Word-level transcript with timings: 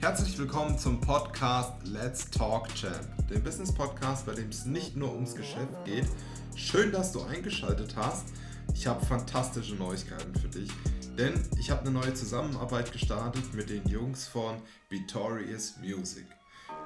Herzlich 0.00 0.38
willkommen 0.38 0.78
zum 0.78 1.00
Podcast 1.00 1.72
Let's 1.84 2.30
Talk 2.30 2.68
Champ, 2.74 2.94
dem 3.28 3.42
Business 3.42 3.72
Podcast, 3.72 4.24
bei 4.24 4.32
dem 4.32 4.48
es 4.48 4.64
nicht 4.64 4.96
nur 4.96 5.12
ums 5.12 5.34
Geschäft 5.34 5.84
geht. 5.84 6.06
Schön, 6.54 6.92
dass 6.92 7.12
du 7.12 7.22
eingeschaltet 7.22 7.94
hast. 7.96 8.26
Ich 8.72 8.86
habe 8.86 9.04
fantastische 9.04 9.74
Neuigkeiten 9.74 10.34
für 10.34 10.48
dich, 10.48 10.70
denn 11.16 11.34
ich 11.58 11.70
habe 11.70 11.82
eine 11.82 11.92
neue 11.92 12.14
Zusammenarbeit 12.14 12.92
gestartet 12.92 13.54
mit 13.54 13.70
den 13.70 13.86
Jungs 13.86 14.26
von 14.26 14.56
Victorious 14.88 15.74
Music. 15.80 16.26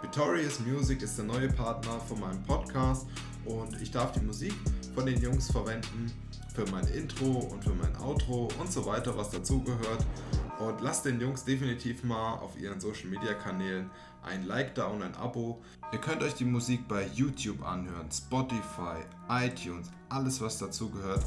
Victorious 0.02 0.60
Music 0.60 1.02
ist 1.02 1.16
der 1.16 1.24
neue 1.24 1.48
Partner 1.48 1.98
von 2.00 2.20
meinem 2.20 2.42
Podcast 2.42 3.06
und 3.44 3.80
ich 3.80 3.90
darf 3.90 4.12
die 4.12 4.20
Musik 4.20 4.54
von 4.94 5.06
den 5.06 5.20
Jungs 5.20 5.50
verwenden 5.50 6.12
für 6.54 6.66
mein 6.70 6.86
Intro 6.88 7.48
und 7.50 7.64
für 7.64 7.74
mein 7.74 7.96
Outro 7.96 8.48
und 8.60 8.70
so 8.70 8.84
weiter, 8.84 9.16
was 9.16 9.30
dazugehört. 9.30 10.04
Und 10.58 10.80
lasst 10.80 11.04
den 11.04 11.20
Jungs 11.20 11.44
definitiv 11.44 12.02
mal 12.02 12.34
auf 12.34 12.58
ihren 12.58 12.80
Social 12.80 13.06
Media 13.06 13.32
Kanälen 13.34 13.90
ein 14.24 14.44
Like 14.44 14.74
da 14.74 14.86
und 14.86 15.02
ein 15.02 15.14
Abo. 15.14 15.62
Ihr 15.92 16.00
könnt 16.00 16.22
euch 16.22 16.34
die 16.34 16.44
Musik 16.44 16.88
bei 16.88 17.06
YouTube 17.14 17.64
anhören, 17.64 18.10
Spotify, 18.10 18.98
iTunes, 19.28 19.90
alles 20.08 20.40
was 20.40 20.58
dazugehört. 20.58 21.24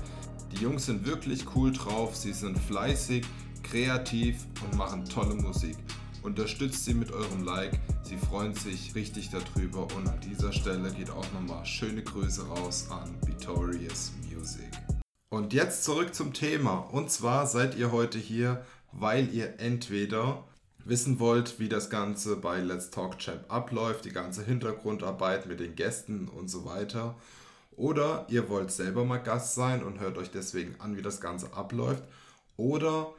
Die 0.52 0.62
Jungs 0.62 0.85
sind 0.85 1.05
wirklich 1.05 1.45
cool 1.55 1.71
drauf, 1.71 2.16
sie 2.16 2.34
sind 2.34 2.59
fleißig, 2.59 3.26
kreativ 3.63 4.45
und 4.66 4.77
machen 4.77 5.05
tolle 5.05 5.35
Musik. 5.35 5.77
Unterstützt 6.23 6.84
sie 6.84 6.93
mit 6.93 7.12
eurem 7.12 7.43
Like, 7.45 7.79
sie 8.04 8.18
freuen 8.18 8.54
sich 8.54 8.93
richtig 8.95 9.29
darüber 9.29 9.88
und 9.95 10.10
an 10.10 10.20
dieser 10.20 10.51
Stelle 10.51 10.91
geht 10.91 11.10
auch 11.10 11.26
nochmal 11.32 11.66
schöne 11.66 12.04
Grüße 12.04 12.45
raus 12.48 12.88
an 12.91 13.16
Victorious 13.26 14.12
Music. 14.29 14.70
Und 15.34 15.54
jetzt 15.54 15.85
zurück 15.85 16.13
zum 16.13 16.34
Thema. 16.34 16.79
Und 16.91 17.10
zwar 17.10 17.48
seid 17.48 17.76
ihr 17.76 17.93
heute 17.93 18.20
hier, 18.20 18.66
weil 18.91 19.34
ihr 19.34 19.59
entweder 19.59 20.47
wissen 20.85 21.20
wollt, 21.20 21.59
wie 21.59 21.70
das 21.70 21.89
Ganze 21.89 22.35
bei 22.35 22.59
Let's 22.59 22.89
Talk 22.89 23.20
Champ 23.20 23.45
abläuft, 23.49 24.05
die 24.05 24.11
ganze 24.11 24.43
Hintergrundarbeit 24.43 25.45
mit 25.45 25.59
den 25.59 25.75
Gästen 25.75 26.27
und 26.27 26.49
so 26.49 26.65
weiter. 26.65 27.15
Oder 27.71 28.25
ihr 28.29 28.49
wollt 28.49 28.71
selber 28.71 29.05
mal 29.05 29.17
Gast 29.17 29.55
sein 29.55 29.83
und 29.83 29.99
hört 29.99 30.17
euch 30.17 30.31
deswegen 30.31 30.75
an, 30.79 30.98
wie 30.98 31.01
das 31.01 31.21
Ganze 31.21 31.53
abläuft. 31.53 32.03
Oder 32.57 33.13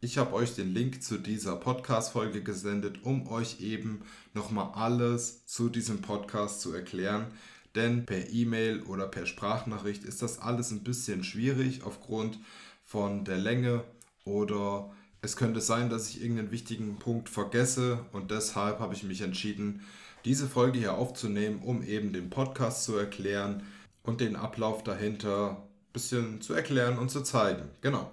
ich 0.00 0.16
habe 0.16 0.34
euch 0.34 0.54
den 0.54 0.72
Link 0.72 1.02
zu 1.02 1.18
dieser 1.18 1.56
Podcast-Folge 1.56 2.42
gesendet, 2.42 3.04
um 3.04 3.26
euch 3.28 3.60
eben 3.60 4.02
nochmal 4.32 4.70
alles 4.74 5.44
zu 5.46 5.68
diesem 5.68 6.00
Podcast 6.00 6.60
zu 6.60 6.72
erklären. 6.72 7.26
Denn 7.74 8.06
per 8.06 8.30
E-Mail 8.30 8.82
oder 8.84 9.06
per 9.06 9.26
Sprachnachricht 9.26 10.04
ist 10.04 10.22
das 10.22 10.38
alles 10.38 10.70
ein 10.70 10.82
bisschen 10.82 11.22
schwierig 11.22 11.82
aufgrund 11.84 12.38
von 12.84 13.24
der 13.24 13.38
Länge 13.38 13.84
oder 14.24 14.90
es 15.22 15.36
könnte 15.36 15.60
sein, 15.60 15.90
dass 15.90 16.08
ich 16.08 16.22
irgendeinen 16.22 16.50
wichtigen 16.50 16.98
Punkt 16.98 17.28
vergesse 17.28 18.04
und 18.12 18.30
deshalb 18.30 18.80
habe 18.80 18.94
ich 18.94 19.02
mich 19.02 19.20
entschieden, 19.20 19.82
diese 20.24 20.48
Folge 20.48 20.78
hier 20.78 20.94
aufzunehmen, 20.94 21.60
um 21.62 21.82
eben 21.82 22.12
den 22.12 22.30
Podcast 22.30 22.84
zu 22.84 22.96
erklären 22.96 23.62
und 24.02 24.20
den 24.20 24.36
Ablauf 24.36 24.82
dahinter 24.82 25.50
ein 25.50 25.92
bisschen 25.92 26.40
zu 26.40 26.54
erklären 26.54 26.98
und 26.98 27.10
zu 27.10 27.22
zeigen. 27.22 27.68
Genau. 27.80 28.10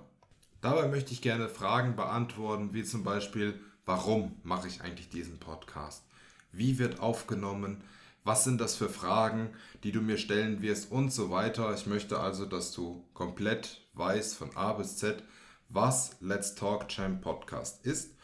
Dabei 0.62 0.88
möchte 0.88 1.14
ich 1.14 1.22
gerne 1.22 1.50
Fragen 1.50 1.96
beantworten, 1.96 2.74
wie 2.74 2.84
zum 2.84 3.04
Beispiel, 3.04 3.60
warum 3.86 4.36
mache 4.44 4.68
ich 4.68 4.82
eigentlich 4.82 5.10
diesen 5.10 5.40
Podcast? 5.40 6.04
Wie 6.52 6.80
wird 6.80 7.00
aufgenommen? 7.00 7.84
Was 8.24 8.44
sind 8.44 8.60
das 8.60 8.76
für 8.76 8.90
Fragen, 8.90 9.52
die 9.84 9.92
du 9.92 10.02
mir 10.02 10.18
stellen 10.18 10.62
wirst 10.62 10.92
und 10.92 11.14
so 11.14 11.30
weiter. 11.30 11.73
Ich 11.73 11.86
möchte 11.86 12.20
also, 12.20 12.46
dass 12.46 12.73
du 12.73 13.06
komplett 13.14 13.88
weißt 13.94 14.36
von 14.36 14.56
A 14.58 14.73
bis 14.73 14.98
Z, 14.98 15.23
was 15.70 16.16
Let's 16.22 16.55
Talk 16.55 16.88
Champ 16.88 17.22
Podcast 17.22 17.86
ist 17.86 18.16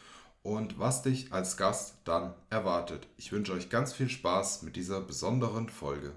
und 0.42 0.78
was 0.78 1.02
dich 1.02 1.32
als 1.32 1.56
Gast 1.56 1.96
dann 2.04 2.34
erwartet. 2.50 3.06
Ich 3.16 3.32
wünsche 3.32 3.52
euch 3.52 3.70
ganz 3.70 3.92
viel 3.92 4.08
Spaß 4.08 4.62
mit 4.62 4.76
dieser 4.76 5.00
besonderen 5.00 5.68
Folge. 5.68 6.14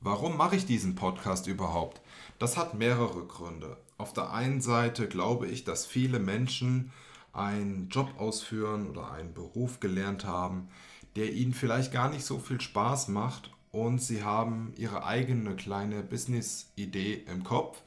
Warum 0.00 0.36
mache 0.36 0.56
ich 0.56 0.66
diesen 0.66 0.94
Podcast 0.94 1.48
überhaupt? 1.48 2.00
Das 2.38 2.56
hat 2.56 2.74
mehrere 2.74 3.24
Gründe. 3.24 3.76
Auf 3.96 4.12
der 4.12 4.32
einen 4.32 4.60
Seite 4.60 5.08
glaube 5.08 5.48
ich, 5.48 5.64
dass 5.64 5.86
viele 5.86 6.20
Menschen 6.20 6.92
einen 7.32 7.88
Job 7.88 8.08
ausführen 8.18 8.88
oder 8.88 9.10
einen 9.10 9.34
Beruf 9.34 9.80
gelernt 9.80 10.24
haben, 10.24 10.68
der 11.16 11.32
ihnen 11.32 11.52
vielleicht 11.52 11.92
gar 11.92 12.10
nicht 12.10 12.24
so 12.24 12.38
viel 12.38 12.60
Spaß 12.60 13.08
macht 13.08 13.50
und 13.72 14.00
sie 14.00 14.22
haben 14.22 14.72
ihre 14.76 15.04
eigene 15.04 15.56
kleine 15.56 16.02
Business-Idee 16.02 17.24
im 17.26 17.42
Kopf. 17.42 17.82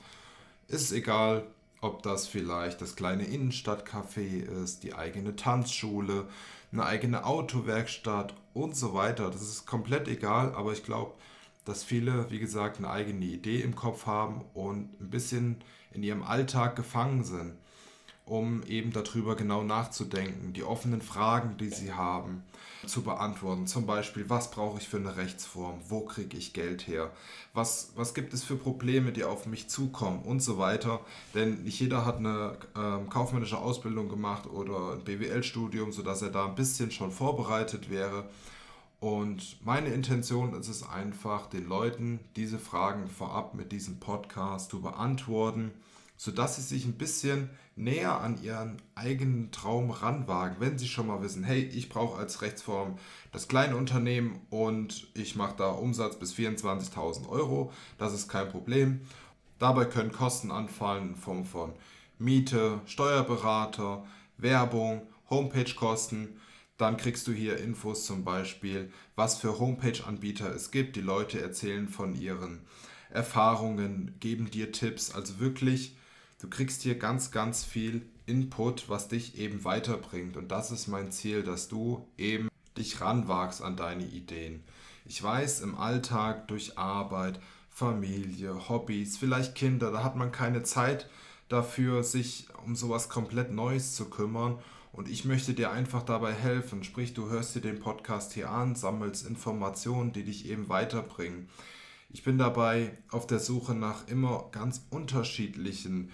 Ist 0.68 0.92
egal, 0.92 1.48
ob 1.82 2.04
das 2.04 2.28
vielleicht 2.28 2.82
das 2.82 2.96
kleine 2.96 3.26
Innenstadtcafé 3.26 4.44
ist, 4.64 4.84
die 4.84 4.94
eigene 4.94 5.36
Tanzschule, 5.36 6.28
eine 6.72 6.86
eigene 6.86 7.26
Autowerkstatt 7.26 8.36
und 8.54 8.76
so 8.76 8.94
weiter. 8.94 9.30
Das 9.32 9.42
ist 9.42 9.66
komplett 9.66 10.08
egal, 10.08 10.54
aber 10.54 10.72
ich 10.74 10.84
glaube, 10.84 11.14
dass 11.66 11.84
viele, 11.84 12.30
wie 12.30 12.40
gesagt, 12.40 12.78
eine 12.78 12.90
eigene 12.90 13.26
Idee 13.26 13.62
im 13.62 13.76
Kopf 13.76 14.06
haben 14.06 14.46
und 14.54 15.00
ein 15.02 15.10
bisschen 15.10 15.64
in 15.92 16.04
ihrem 16.04 16.24
Alltag 16.24 16.76
gefangen 16.76 17.24
sind, 17.24 17.56
um 18.26 18.64
eben 18.64 18.94
darüber 18.94 19.36
genau 19.36 19.64
nachzudenken, 19.64 20.54
die 20.54 20.64
offenen 20.64 21.02
Fragen, 21.02 21.58
die 21.58 21.70
sie 21.70 21.94
haben, 21.94 22.44
zu 22.86 23.04
beantworten. 23.04 23.68
Zum 23.68 23.86
Beispiel, 23.86 24.30
was 24.30 24.52
brauche 24.52 24.80
ich 24.80 24.88
für 24.88 24.98
eine 24.98 25.18
Rechtsform? 25.18 25.80
Wo 25.88 26.02
kriege 26.02 26.38
ich 26.38 26.54
Geld 26.54 26.88
her? 26.88 27.12
Was, 27.54 27.92
was 27.96 28.14
gibt 28.14 28.34
es 28.34 28.44
für 28.44 28.56
Probleme, 28.56 29.12
die 29.12 29.24
auf 29.24 29.46
mich 29.46 29.70
zukommen 29.70 30.24
und 30.24 30.42
so 30.42 30.58
weiter? 30.58 31.02
Denn 31.36 31.64
nicht 31.64 31.80
jeder 31.80 32.06
hat 32.06 32.18
eine 32.18 32.58
äh, 32.76 33.10
kaufmännische 33.10 33.58
Ausbildung 33.58 34.10
gemacht 34.10 34.48
oder 34.48 34.94
ein 34.94 35.04
BWL-Studium, 35.04 35.92
sodass 35.92 36.22
er 36.22 36.30
da 36.30 36.46
ein 36.46 36.56
bisschen 36.56 36.92
schon 36.92 37.12
vorbereitet 37.12 37.90
wäre. 37.90 38.30
Und 39.00 39.58
meine 39.66 39.90
Intention 39.90 40.54
ist 40.54 40.68
es 40.68 40.88
einfach, 40.88 41.48
den 41.48 41.68
Leuten 41.68 42.20
diese 42.36 42.60
Fragen 42.60 43.08
vorab 43.08 43.56
mit 43.56 43.72
diesem 43.72 44.00
Podcast 44.00 44.70
zu 44.70 44.82
beantworten 44.82 45.72
sodass 46.24 46.56
sie 46.56 46.62
sich 46.62 46.86
ein 46.86 47.00
bisschen 47.00 47.50
näher 47.76 48.22
an 48.22 48.44
ihren 48.44 48.80
eigenen 48.94 49.50
Traum 49.50 49.90
ranwagen, 49.90 50.58
wenn 50.60 50.78
sie 50.78 50.88
schon 50.88 51.08
mal 51.08 51.24
wissen, 51.24 51.44
hey, 51.44 51.64
ich 51.64 51.90
brauche 51.90 52.20
als 52.20 52.44
Rechtsform 52.44 53.00
das 53.32 53.48
kleine 53.48 53.76
Unternehmen 53.76 54.40
und 54.52 55.08
ich 55.16 55.36
mache 55.36 55.56
da 55.58 55.70
Umsatz 55.70 56.20
bis 56.20 56.36
24.000 56.36 57.28
Euro, 57.28 57.74
das 57.98 58.14
ist 58.14 58.28
kein 58.28 58.50
Problem. 58.50 59.02
Dabei 59.58 59.86
können 59.86 60.12
Kosten 60.12 60.52
anfallen 60.52 61.10
in 61.10 61.16
Form 61.16 61.44
von 61.44 61.74
Miete, 62.20 62.82
Steuerberater, 62.86 64.06
Werbung, 64.38 65.08
Homepage-Kosten. 65.28 66.40
Dann 66.78 66.98
kriegst 66.98 67.26
du 67.26 67.32
hier 67.32 67.58
Infos 67.58 68.06
zum 68.06 68.24
Beispiel, 68.24 68.92
was 69.16 69.40
für 69.40 69.58
Homepage-Anbieter 69.58 70.54
es 70.54 70.70
gibt. 70.70 70.96
Die 70.98 71.02
Leute 71.02 71.42
erzählen 71.42 71.88
von 71.90 72.14
ihren 72.14 72.62
Erfahrungen, 73.10 74.18
geben 74.20 74.52
dir 74.52 74.72
Tipps. 74.72 75.16
Also 75.16 75.40
wirklich 75.40 75.96
Du 76.42 76.50
kriegst 76.50 76.82
hier 76.82 76.98
ganz, 76.98 77.30
ganz 77.30 77.64
viel 77.64 78.02
Input, 78.26 78.90
was 78.90 79.08
dich 79.08 79.38
eben 79.38 79.64
weiterbringt. 79.64 80.38
Und 80.38 80.48
das 80.52 80.72
ist 80.72 80.88
mein 80.88 81.12
Ziel, 81.12 81.44
dass 81.44 81.68
du 81.68 82.08
eben 82.18 82.50
dich 82.76 83.00
ranwagst 83.00 83.62
an 83.62 83.78
deine 83.78 84.06
Ideen. 84.06 84.64
Ich 85.06 85.22
weiß, 85.22 85.62
im 85.62 85.78
Alltag 85.78 86.48
durch 86.48 86.80
Arbeit, 86.80 87.40
Familie, 87.70 88.70
Hobbys, 88.70 89.18
vielleicht 89.18 89.54
Kinder, 89.54 89.92
da 89.92 90.04
hat 90.04 90.16
man 90.16 90.32
keine 90.32 90.64
Zeit 90.64 91.08
dafür, 91.48 92.04
sich 92.04 92.48
um 92.66 92.76
sowas 92.76 93.08
komplett 93.08 93.52
Neues 93.52 93.96
zu 93.96 94.10
kümmern. 94.10 94.58
Und 94.94 95.10
ich 95.10 95.26
möchte 95.26 95.54
dir 95.54 95.70
einfach 95.70 96.02
dabei 96.02 96.34
helfen. 96.34 96.84
Sprich, 96.84 97.14
du 97.14 97.30
hörst 97.30 97.54
dir 97.54 97.62
den 97.62 97.80
Podcast 97.80 98.34
hier 98.34 98.50
an, 98.50 98.74
sammelst 98.74 99.28
Informationen, 99.28 100.12
die 100.12 100.24
dich 100.24 100.50
eben 100.50 100.70
weiterbringen. 100.70 101.50
Ich 102.10 102.24
bin 102.24 102.40
dabei 102.40 102.98
auf 103.10 103.28
der 103.28 103.40
Suche 103.40 103.76
nach 103.76 104.08
immer 104.08 104.50
ganz 104.52 104.88
unterschiedlichen 104.90 106.10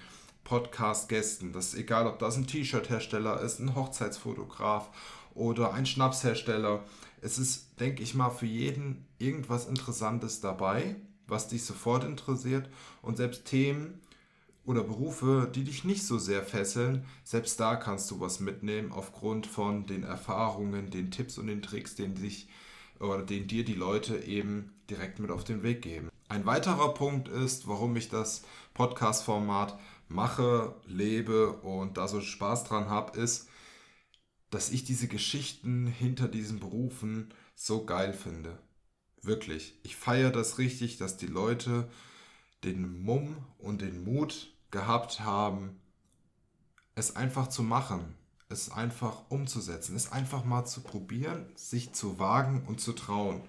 Podcast-Gästen. 0.48 1.52
Das 1.52 1.74
ist 1.74 1.80
egal, 1.80 2.08
ob 2.08 2.20
das 2.20 2.38
ein 2.38 2.48
T-Shirt-Hersteller 2.48 3.42
ist, 3.42 3.60
ein 3.60 3.76
Hochzeitsfotograf 3.76 4.90
oder 5.36 5.74
ein 5.74 5.86
Schnapshersteller. 5.86 6.86
Es 7.20 7.38
ist, 7.38 7.82
denke 7.82 8.02
ich 8.02 8.16
mal, 8.16 8.30
für 8.30 8.46
jeden 8.46 9.06
irgendwas 9.20 9.68
Interessantes 9.68 10.40
dabei, 10.40 10.96
was 11.28 11.50
dich 11.50 11.66
sofort 11.66 12.06
interessiert. 12.06 12.70
Und 13.02 13.18
selbst 13.18 13.44
Themen 13.44 14.00
oder 14.66 14.84
Berufe, 14.84 15.52
die 15.54 15.66
dich 15.66 15.84
nicht 15.84 16.06
so 16.06 16.18
sehr 16.18 16.44
fesseln, 16.44 17.04
selbst 17.26 17.60
da 17.60 17.76
kannst 17.76 18.10
du 18.10 18.22
was 18.22 18.40
mitnehmen 18.40 18.94
aufgrund 18.94 19.48
von 19.48 19.86
den 19.86 20.04
Erfahrungen, 20.04 20.92
den 20.92 21.12
Tipps 21.12 21.38
und 21.38 21.48
den 21.48 21.62
Tricks, 21.62 21.96
den 21.96 22.16
sich 22.16 22.48
oder 23.02 23.22
den 23.22 23.48
dir 23.48 23.66
die 23.66 23.74
Leute 23.74 24.24
eben 24.24 24.72
direkt 24.90 25.20
mit 25.20 25.30
auf 25.30 25.44
den 25.44 25.62
Weg 25.62 25.82
geben. 25.82 26.10
Ein 26.30 26.46
weiterer 26.46 26.94
Punkt 26.94 27.28
ist, 27.28 27.68
warum 27.68 27.96
ich 27.98 28.10
das 28.10 28.44
Podcast-Format 28.74 29.78
mache, 30.10 30.76
lebe 30.86 31.52
und 31.52 31.98
da 31.98 32.08
so 32.08 32.22
Spaß 32.22 32.64
dran 32.66 32.90
habe, 32.90 33.20
ist, 33.20 33.50
dass 34.50 34.70
ich 34.70 34.84
diese 34.84 35.08
Geschichten 35.08 35.88
hinter 35.88 36.28
diesen 36.28 36.60
Berufen 36.60 37.34
so 37.56 37.86
geil 37.86 38.14
finde. 38.14 38.58
Wirklich. 39.22 39.78
Ich 39.84 39.96
feiere 39.96 40.32
das 40.32 40.58
richtig, 40.58 40.98
dass 40.98 41.18
die 41.18 41.28
Leute 41.28 41.90
den 42.64 43.04
Mumm 43.04 43.36
und 43.58 43.82
den 43.82 44.04
Mut 44.04 44.54
gehabt 44.72 45.20
haben, 45.20 45.80
es 46.96 47.16
einfach 47.16 47.48
zu 47.48 47.62
machen, 47.64 48.16
es 48.50 48.72
einfach 48.72 49.30
umzusetzen, 49.30 49.96
es 49.96 50.12
einfach 50.12 50.46
mal 50.46 50.66
zu 50.66 50.82
probieren, 50.82 51.52
sich 51.56 51.94
zu 51.94 52.20
wagen 52.20 52.66
und 52.66 52.80
zu 52.80 52.94
trauen. 52.94 53.42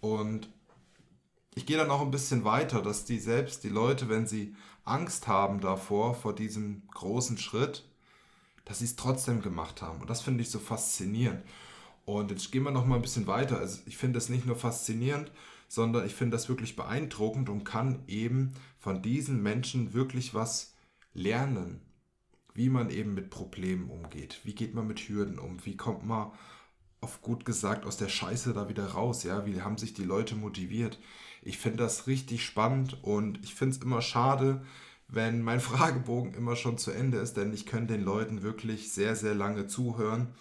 Und 0.00 0.48
ich 1.54 1.66
gehe 1.66 1.76
dann 1.76 1.90
auch 1.90 2.00
ein 2.00 2.10
bisschen 2.10 2.44
weiter, 2.44 2.80
dass 2.80 3.04
die 3.04 3.18
selbst, 3.18 3.64
die 3.64 3.68
Leute, 3.68 4.08
wenn 4.08 4.26
sie 4.26 4.54
Angst 4.88 5.28
haben 5.28 5.60
davor, 5.60 6.14
vor 6.14 6.34
diesem 6.34 6.82
großen 6.88 7.38
Schritt, 7.38 7.84
dass 8.64 8.80
sie 8.80 8.84
es 8.84 8.96
trotzdem 8.96 9.40
gemacht 9.42 9.82
haben. 9.82 10.00
Und 10.00 10.10
das 10.10 10.20
finde 10.20 10.42
ich 10.42 10.50
so 10.50 10.58
faszinierend. 10.58 11.42
Und 12.04 12.30
jetzt 12.30 12.52
gehen 12.52 12.62
wir 12.62 12.70
noch 12.70 12.86
mal 12.86 12.96
ein 12.96 13.02
bisschen 13.02 13.26
weiter. 13.26 13.58
Also 13.58 13.80
ich 13.86 13.96
finde 13.96 14.18
das 14.18 14.28
nicht 14.28 14.46
nur 14.46 14.56
faszinierend, 14.56 15.30
sondern 15.68 16.06
ich 16.06 16.14
finde 16.14 16.36
das 16.36 16.48
wirklich 16.48 16.76
beeindruckend 16.76 17.48
und 17.48 17.64
kann 17.64 18.02
eben 18.06 18.54
von 18.78 19.02
diesen 19.02 19.42
Menschen 19.42 19.92
wirklich 19.92 20.34
was 20.34 20.74
lernen, 21.12 21.80
wie 22.54 22.70
man 22.70 22.90
eben 22.90 23.14
mit 23.14 23.30
Problemen 23.30 23.90
umgeht. 23.90 24.40
Wie 24.44 24.54
geht 24.54 24.74
man 24.74 24.86
mit 24.86 25.00
Hürden 25.00 25.38
um? 25.38 25.64
Wie 25.64 25.76
kommt 25.76 26.06
man 26.06 26.32
auf 27.00 27.22
gut 27.22 27.44
gesagt 27.44 27.84
aus 27.86 27.96
der 27.96 28.08
Scheiße 28.08 28.52
da 28.52 28.68
wieder 28.68 28.86
raus? 28.86 29.22
Ja, 29.24 29.46
wie 29.46 29.62
haben 29.62 29.78
sich 29.78 29.94
die 29.94 30.04
Leute 30.04 30.34
motiviert? 30.34 30.98
Ich 31.42 31.58
finde 31.58 31.78
das 31.78 32.06
richtig 32.06 32.44
spannend 32.44 33.02
und 33.02 33.42
ich 33.44 33.54
finde 33.54 33.76
es 33.76 33.82
immer 33.82 34.02
schade, 34.02 34.62
wenn 35.08 35.42
mein 35.42 35.60
Fragebogen 35.68 36.34
immer 36.34 36.56
schon 36.56 36.78
zu 36.78 36.90
Ende 36.90 37.18
ist, 37.18 37.36
denn 37.36 37.52
ich 37.52 37.66
könnte 37.66 37.94
den 37.94 38.04
Leuten 38.04 38.42
wirklich 38.42 38.92
sehr, 38.92 39.16
sehr 39.16 39.34
lange 39.34 39.66
zuhören. 39.66 40.34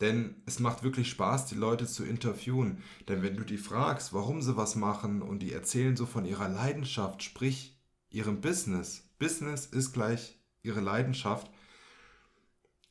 Denn 0.00 0.36
es 0.46 0.60
macht 0.60 0.84
wirklich 0.84 1.10
Spaß, 1.10 1.46
die 1.46 1.56
Leute 1.56 1.86
zu 1.86 2.04
interviewen. 2.04 2.82
Denn 3.08 3.22
wenn 3.22 3.36
du 3.36 3.44
die 3.44 3.58
fragst, 3.58 4.12
warum 4.14 4.42
sie 4.42 4.56
was 4.56 4.76
machen 4.76 5.22
und 5.22 5.40
die 5.40 5.52
erzählen 5.52 5.96
so 5.96 6.06
von 6.06 6.24
ihrer 6.24 6.48
Leidenschaft, 6.48 7.22
sprich 7.22 7.76
ihrem 8.10 8.40
Business. 8.40 9.08
Business 9.18 9.66
ist 9.66 9.92
gleich 9.92 10.38
ihre 10.62 10.80
Leidenschaft. 10.80 11.50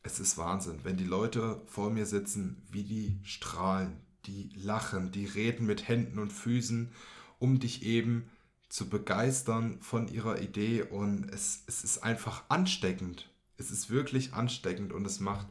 Es 0.07 0.21
ist 0.21 0.37
Wahnsinn, 0.37 0.79
wenn 0.83 0.95
die 0.95 1.03
Leute 1.03 1.61
vor 1.65 1.89
mir 1.89 2.05
sitzen, 2.05 2.65
wie 2.71 2.83
die 2.83 3.19
strahlen, 3.23 3.97
die 4.25 4.49
lachen, 4.55 5.11
die 5.11 5.25
reden 5.25 5.65
mit 5.65 5.89
Händen 5.89 6.17
und 6.17 6.31
Füßen, 6.31 6.93
um 7.39 7.59
dich 7.59 7.83
eben 7.83 8.29
zu 8.69 8.87
begeistern 8.87 9.79
von 9.81 10.07
ihrer 10.07 10.41
Idee. 10.41 10.83
Und 10.83 11.29
es, 11.29 11.63
es 11.67 11.83
ist 11.83 12.05
einfach 12.05 12.45
ansteckend. 12.47 13.29
Es 13.57 13.69
ist 13.69 13.89
wirklich 13.89 14.33
ansteckend 14.33 14.93
und 14.93 15.05
es 15.05 15.19
macht 15.19 15.47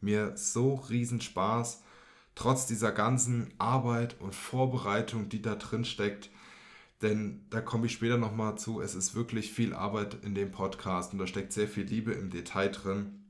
mir 0.00 0.34
so 0.38 0.76
riesen 0.76 1.20
Spaß, 1.20 1.82
trotz 2.34 2.64
dieser 2.64 2.92
ganzen 2.92 3.52
Arbeit 3.58 4.18
und 4.22 4.34
Vorbereitung, 4.34 5.28
die 5.28 5.42
da 5.42 5.54
drin 5.54 5.84
steckt. 5.84 6.30
Denn 7.02 7.44
da 7.50 7.60
komme 7.60 7.84
ich 7.84 7.92
später 7.92 8.16
nochmal 8.16 8.56
zu. 8.56 8.80
Es 8.80 8.94
ist 8.94 9.14
wirklich 9.14 9.52
viel 9.52 9.74
Arbeit 9.74 10.16
in 10.24 10.34
dem 10.34 10.50
Podcast 10.50 11.12
und 11.12 11.18
da 11.18 11.26
steckt 11.26 11.52
sehr 11.52 11.68
viel 11.68 11.84
Liebe 11.84 12.12
im 12.12 12.30
Detail 12.30 12.68
drin. 12.68 13.27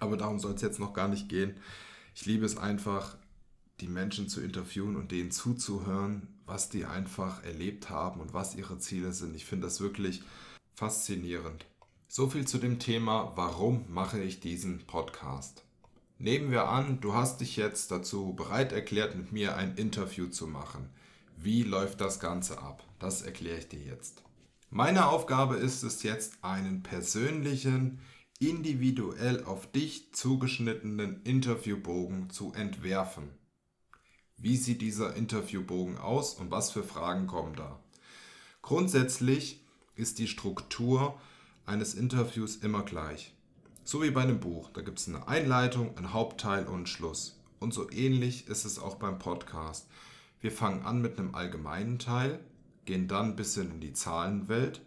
Aber 0.00 0.16
darum 0.16 0.38
soll 0.38 0.54
es 0.54 0.62
jetzt 0.62 0.80
noch 0.80 0.92
gar 0.92 1.08
nicht 1.08 1.28
gehen. 1.28 1.54
Ich 2.14 2.26
liebe 2.26 2.44
es 2.44 2.56
einfach, 2.56 3.16
die 3.80 3.88
Menschen 3.88 4.28
zu 4.28 4.40
interviewen 4.40 4.96
und 4.96 5.10
denen 5.10 5.30
zuzuhören, 5.30 6.28
was 6.46 6.68
die 6.68 6.84
einfach 6.84 7.42
erlebt 7.42 7.90
haben 7.90 8.20
und 8.20 8.34
was 8.34 8.54
ihre 8.54 8.78
Ziele 8.78 9.12
sind. 9.12 9.34
Ich 9.34 9.44
finde 9.44 9.66
das 9.66 9.80
wirklich 9.80 10.22
faszinierend. 10.74 11.66
So 12.08 12.28
viel 12.28 12.46
zu 12.46 12.58
dem 12.58 12.78
Thema, 12.78 13.32
warum 13.34 13.84
mache 13.92 14.20
ich 14.20 14.40
diesen 14.40 14.86
Podcast. 14.86 15.64
Nehmen 16.18 16.52
wir 16.52 16.68
an, 16.68 17.00
du 17.00 17.14
hast 17.14 17.40
dich 17.40 17.56
jetzt 17.56 17.90
dazu 17.90 18.34
bereit 18.34 18.72
erklärt, 18.72 19.16
mit 19.16 19.32
mir 19.32 19.56
ein 19.56 19.74
Interview 19.76 20.28
zu 20.28 20.46
machen. 20.46 20.88
Wie 21.36 21.64
läuft 21.64 22.00
das 22.00 22.20
Ganze 22.20 22.62
ab? 22.62 22.84
Das 23.00 23.22
erkläre 23.22 23.58
ich 23.58 23.68
dir 23.68 23.80
jetzt. 23.80 24.22
Meine 24.70 25.08
Aufgabe 25.08 25.56
ist 25.56 25.82
es 25.82 26.02
jetzt, 26.02 26.42
einen 26.42 26.82
persönlichen, 26.82 28.00
individuell 28.48 29.44
auf 29.44 29.70
dich 29.70 30.12
zugeschnittenen 30.12 31.22
Interviewbogen 31.22 32.28
zu 32.30 32.52
entwerfen. 32.52 33.30
Wie 34.36 34.56
sieht 34.56 34.82
dieser 34.82 35.14
Interviewbogen 35.14 35.96
aus 35.96 36.34
und 36.34 36.50
was 36.50 36.70
für 36.70 36.82
Fragen 36.82 37.26
kommen 37.26 37.56
da? 37.56 37.80
Grundsätzlich 38.60 39.60
ist 39.96 40.18
die 40.18 40.28
Struktur 40.28 41.18
eines 41.64 41.94
Interviews 41.94 42.56
immer 42.56 42.82
gleich. 42.82 43.32
So 43.82 44.02
wie 44.02 44.10
bei 44.10 44.22
einem 44.22 44.40
Buch. 44.40 44.70
Da 44.74 44.82
gibt 44.82 44.98
es 44.98 45.08
eine 45.08 45.26
Einleitung, 45.26 45.96
ein 45.96 46.12
Hauptteil 46.12 46.66
und 46.66 46.74
einen 46.74 46.86
Schluss. 46.86 47.40
Und 47.60 47.72
so 47.72 47.90
ähnlich 47.90 48.48
ist 48.48 48.64
es 48.64 48.78
auch 48.78 48.96
beim 48.96 49.18
Podcast. 49.18 49.86
Wir 50.40 50.52
fangen 50.52 50.82
an 50.82 51.00
mit 51.00 51.18
einem 51.18 51.34
allgemeinen 51.34 51.98
Teil, 51.98 52.40
gehen 52.84 53.08
dann 53.08 53.30
ein 53.30 53.36
bisschen 53.36 53.70
in 53.70 53.80
die 53.80 53.94
Zahlenwelt 53.94 54.82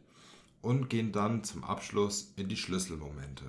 und 0.68 0.90
gehen 0.90 1.14
dann 1.14 1.46
zum 1.46 1.64
Abschluss 1.64 2.34
in 2.36 2.50
die 2.50 2.58
Schlüsselmomente. 2.58 3.46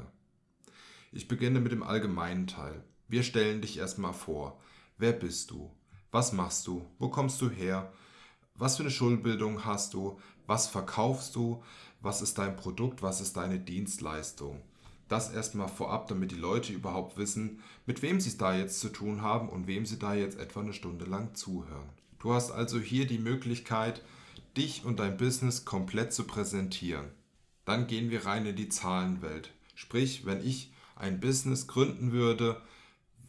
Ich 1.11 1.27
beginne 1.27 1.59
mit 1.59 1.73
dem 1.73 1.83
allgemeinen 1.83 2.47
Teil. 2.47 2.85
Wir 3.09 3.25
stellen 3.25 3.61
dich 3.61 3.77
erstmal 3.77 4.13
vor. 4.13 4.61
Wer 4.99 5.11
bist 5.11 5.51
du? 5.51 5.69
Was 6.13 6.33
machst 6.33 6.69
du? 6.69 6.87
Wo 7.01 7.09
kommst 7.09 7.43
du 7.43 7.51
her? 7.51 7.93
Was 8.55 8.77
für 8.77 8.85
eine 8.85 8.93
Schulbildung 8.93 9.65
hast 9.65 9.95
du? 9.95 10.21
Was 10.47 10.69
verkaufst 10.69 11.35
du? 11.35 11.61
Was 12.01 12.23
ist 12.23 12.39
dein 12.39 12.55
Produkt? 12.55 13.03
Was 13.03 13.21
ist 13.21 13.37
deine 13.37 13.59
Dienstleistung? 13.59 14.63
Das 15.09 15.33
erstmal 15.33 15.69
vorab, 15.69 16.07
damit 16.07 16.31
die 16.31 16.37
Leute 16.37 16.73
überhaupt 16.73 17.17
wissen, 17.17 17.65
mit 17.85 18.01
wem 18.01 18.21
sie 18.21 18.29
es 18.29 18.39
da 18.39 18.55
jetzt 18.55 18.79
zu 18.79 18.91
tun 18.91 19.23
haben 19.23 19.49
und 19.49 19.67
wem 19.67 19.87
sie 19.87 19.99
da 19.99 20.15
jetzt 20.15 20.39
etwa 20.39 20.61
eine 20.61 20.73
Stunde 20.73 21.05
lang 21.05 21.35
zuhören. 21.35 21.89
Du 22.21 22.33
hast 22.33 22.53
also 22.53 22.79
hier 22.79 23.09
die 23.09 23.19
Möglichkeit, 23.19 24.05
dich 24.57 24.85
und 24.85 24.99
dein 24.99 25.17
Business 25.17 25.65
komplett 25.65 26.13
zu 26.13 26.25
präsentieren. 26.25 27.11
Dann 27.65 27.87
gehen 27.87 28.11
wir 28.11 28.27
rein 28.27 28.47
in 28.47 28.57
die 28.57 28.69
Zahlenwelt. 28.69 29.51
Sprich, 29.75 30.25
wenn 30.27 30.45
ich 30.45 30.73
ein 30.97 31.21
Business 31.21 31.67
gründen 31.67 32.13
würde, 32.13 32.61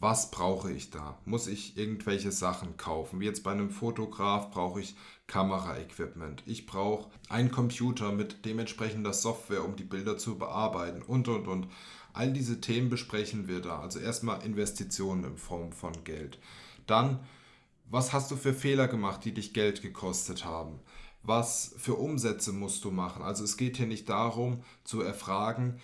was 0.00 0.30
brauche 0.30 0.72
ich 0.72 0.90
da? 0.90 1.18
Muss 1.26 1.46
ich 1.46 1.76
irgendwelche 1.76 2.32
Sachen 2.32 2.78
kaufen? 2.78 3.20
Wie 3.20 3.26
jetzt 3.26 3.44
bei 3.44 3.52
einem 3.52 3.70
Fotograf 3.70 4.50
brauche 4.50 4.80
ich 4.80 4.96
Kameraequipment. 5.26 6.42
Ich 6.46 6.64
brauche 6.64 7.10
einen 7.28 7.50
Computer 7.50 8.10
mit 8.10 8.46
dementsprechender 8.46 9.12
Software, 9.12 9.62
um 9.62 9.76
die 9.76 9.84
Bilder 9.84 10.16
zu 10.16 10.38
bearbeiten 10.38 11.02
und 11.02 11.28
und 11.28 11.46
und. 11.46 11.68
All 12.14 12.32
diese 12.32 12.60
Themen 12.62 12.88
besprechen 12.88 13.46
wir 13.46 13.60
da. 13.60 13.80
Also 13.80 13.98
erstmal 13.98 14.42
Investitionen 14.42 15.24
in 15.24 15.36
Form 15.36 15.72
von 15.72 16.02
Geld. 16.02 16.38
Dann, 16.86 17.20
was 17.90 18.12
hast 18.14 18.30
du 18.30 18.36
für 18.36 18.54
Fehler 18.54 18.88
gemacht, 18.88 19.24
die 19.24 19.34
dich 19.34 19.52
Geld 19.52 19.82
gekostet 19.82 20.44
haben? 20.46 20.80
Was 21.22 21.74
für 21.76 21.94
Umsätze 21.94 22.52
musst 22.52 22.84
du 22.84 22.90
machen? 22.90 23.22
Also 23.22 23.44
es 23.44 23.56
geht 23.56 23.76
hier 23.76 23.86
nicht 23.86 24.08
darum 24.08 24.62
zu 24.84 25.02
erfragen, 25.02 25.80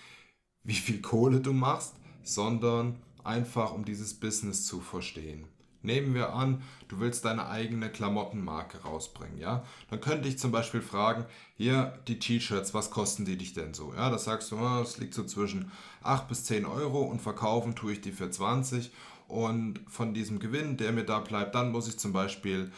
wie 0.63 0.75
viel 0.75 1.01
Kohle 1.01 1.41
du 1.41 1.53
machst, 1.53 1.95
sondern 2.23 2.97
einfach 3.23 3.73
um 3.73 3.85
dieses 3.85 4.15
Business 4.15 4.65
zu 4.65 4.81
verstehen. 4.81 5.47
Nehmen 5.83 6.15
wir 6.15 6.33
an, 6.33 6.63
du 6.89 6.99
willst 6.99 7.25
deine 7.25 7.47
eigene 7.47 7.91
Klamottenmarke 7.91 8.79
rausbringen, 8.79 9.39
ja? 9.39 9.63
Dann 9.89 10.01
könnte 10.01 10.27
ich 10.27 10.37
zum 10.37 10.51
Beispiel 10.51 10.83
fragen, 10.83 11.27
hier 11.55 11.97
die 12.09 12.19
T-Shirts, 12.19 12.75
was 12.75 12.91
kosten 12.91 13.25
die 13.25 13.37
dich 13.37 13.53
denn 13.53 13.73
so? 13.73 13.95
Ja, 13.95 14.11
das 14.11 14.25
sagst 14.25 14.51
du, 14.51 14.57
ah, 14.57 14.81
das 14.81 14.99
liegt 14.99 15.15
so 15.15 15.23
zwischen 15.23 15.71
8 16.03 16.27
bis 16.27 16.45
10 16.45 16.65
Euro 16.67 17.03
und 17.03 17.21
verkaufen 17.23 17.77
tue 17.77 17.93
ich 17.93 18.01
die 18.01 18.11
für 18.11 18.29
20 18.29 18.91
und 19.29 19.81
von 19.89 20.15
diesem 20.15 20.39
Gewinn, 20.39 20.77
der 20.77 20.93
mir 20.93 21.05
da 21.05 21.21
bleibt, 21.21 21.55
dann 21.55 21.73
muss 21.73 21.89
ich 21.89 21.99
zum 21.99 22.13
Beispiel 22.13 22.73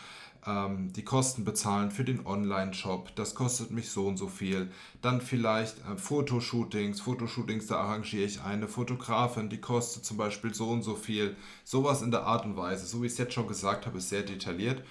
ähm, 0.46 0.92
die 0.92 1.04
Kosten 1.04 1.44
bezahlen 1.44 1.90
für 1.90 2.04
den 2.04 2.26
Online-Shop, 2.26 3.14
das 3.16 3.34
kostet 3.34 3.70
mich 3.70 3.90
so 3.90 4.06
und 4.06 4.16
so 4.16 4.28
viel. 4.28 4.70
Dann 5.02 5.20
vielleicht 5.20 5.78
äh, 5.78 5.96
Fotoshootings, 5.96 7.00
Fotoshootings, 7.00 7.66
da 7.66 7.76
arrangiere 7.76 8.24
ich 8.24 8.42
eine 8.42 8.68
Fotografin, 8.68 9.48
die 9.48 9.60
kostet 9.60 10.04
zum 10.04 10.16
Beispiel 10.16 10.54
so 10.54 10.70
und 10.70 10.82
so 10.82 10.94
viel. 10.94 11.36
Sowas 11.64 12.02
in 12.02 12.10
der 12.10 12.24
Art 12.24 12.44
und 12.44 12.56
Weise. 12.56 12.86
So 12.86 13.02
wie 13.02 13.06
ich 13.06 13.12
es 13.12 13.18
jetzt 13.18 13.34
schon 13.34 13.48
gesagt 13.48 13.86
habe, 13.86 13.98
ist 13.98 14.08
sehr 14.08 14.22
detailliert, 14.22 14.82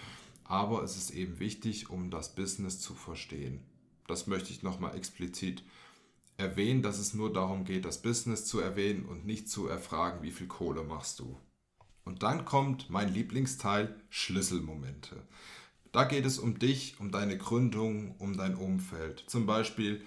aber 0.44 0.84
es 0.84 0.98
ist 0.98 1.12
eben 1.12 1.40
wichtig, 1.40 1.90
um 1.90 2.10
das 2.10 2.36
Business 2.36 2.80
zu 2.80 2.94
verstehen. 2.94 3.62
Das 4.08 4.28
möchte 4.28 4.52
ich 4.52 4.64
nochmal 4.64 4.96
explizit 4.96 5.64
erwähnen, 6.38 6.82
dass 6.82 7.00
es 7.00 7.14
nur 7.14 7.34
darum 7.34 7.66
geht, 7.66 7.86
das 7.86 8.02
Business 8.02 8.46
zu 8.46 8.60
erwähnen 8.60 9.06
und 9.06 9.26
nicht 9.26 9.50
zu 9.50 9.68
erfragen, 9.68 10.22
wie 10.22 10.32
viel 10.32 10.48
Kohle 10.48 10.84
machst 10.84 11.20
du. 11.20 11.38
Und 12.08 12.24
dann 12.24 12.46
kommt 12.46 12.90
mein 12.90 13.14
Lieblingsteil 13.14 13.94
Schlüsselmomente. 14.10 15.18
Da 15.92 16.06
geht 16.06 16.26
es 16.26 16.40
um 16.40 16.58
dich, 16.58 17.00
um 17.02 17.12
deine 17.12 17.38
Gründung, 17.38 18.16
um 18.18 18.38
dein 18.38 18.56
Umfeld. 18.56 19.26
Zum 19.28 19.46
Beispiel, 19.46 20.02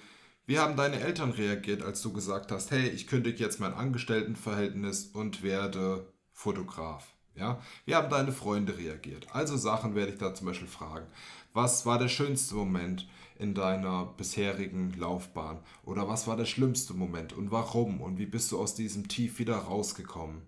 wie 0.46 0.58
haben 0.58 0.76
deine 0.76 0.98
Eltern 0.98 1.30
reagiert, 1.30 1.82
als 1.82 2.00
du 2.00 2.10
gesagt 2.12 2.52
hast, 2.52 2.70
hey, 2.70 2.88
ich 2.88 3.06
kündige 3.06 3.38
jetzt 3.38 3.60
mein 3.60 3.74
Angestelltenverhältnis 3.74 5.08
und 5.12 5.42
werde 5.42 6.10
Fotograf? 6.32 7.06
Ja? 7.34 7.60
Wie 7.84 7.94
haben 7.94 8.08
deine 8.08 8.32
Freunde 8.32 8.78
reagiert? 8.78 9.26
Also 9.32 9.58
Sachen 9.58 9.94
werde 9.94 10.12
ich 10.12 10.18
da 10.18 10.34
zum 10.34 10.46
Beispiel 10.46 10.68
fragen. 10.68 11.06
Was 11.52 11.84
war 11.84 11.98
der 11.98 12.08
schönste 12.08 12.54
Moment 12.54 13.06
in 13.38 13.52
deiner 13.52 14.06
bisherigen 14.06 14.94
Laufbahn? 14.94 15.58
Oder 15.84 16.08
was 16.08 16.26
war 16.26 16.38
der 16.38 16.46
schlimmste 16.46 16.94
Moment 16.94 17.34
und 17.34 17.50
warum? 17.50 18.00
Und 18.00 18.18
wie 18.18 18.26
bist 18.26 18.50
du 18.52 18.58
aus 18.58 18.74
diesem 18.74 19.08
Tief 19.08 19.38
wieder 19.38 19.56
rausgekommen? 19.56 20.42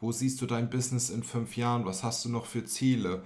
Wo 0.00 0.12
siehst 0.12 0.40
du 0.40 0.46
dein 0.46 0.70
Business 0.70 1.10
in 1.10 1.22
fünf 1.22 1.56
Jahren? 1.56 1.84
Was 1.84 2.02
hast 2.02 2.24
du 2.24 2.30
noch 2.30 2.46
für 2.46 2.64
Ziele? 2.64 3.22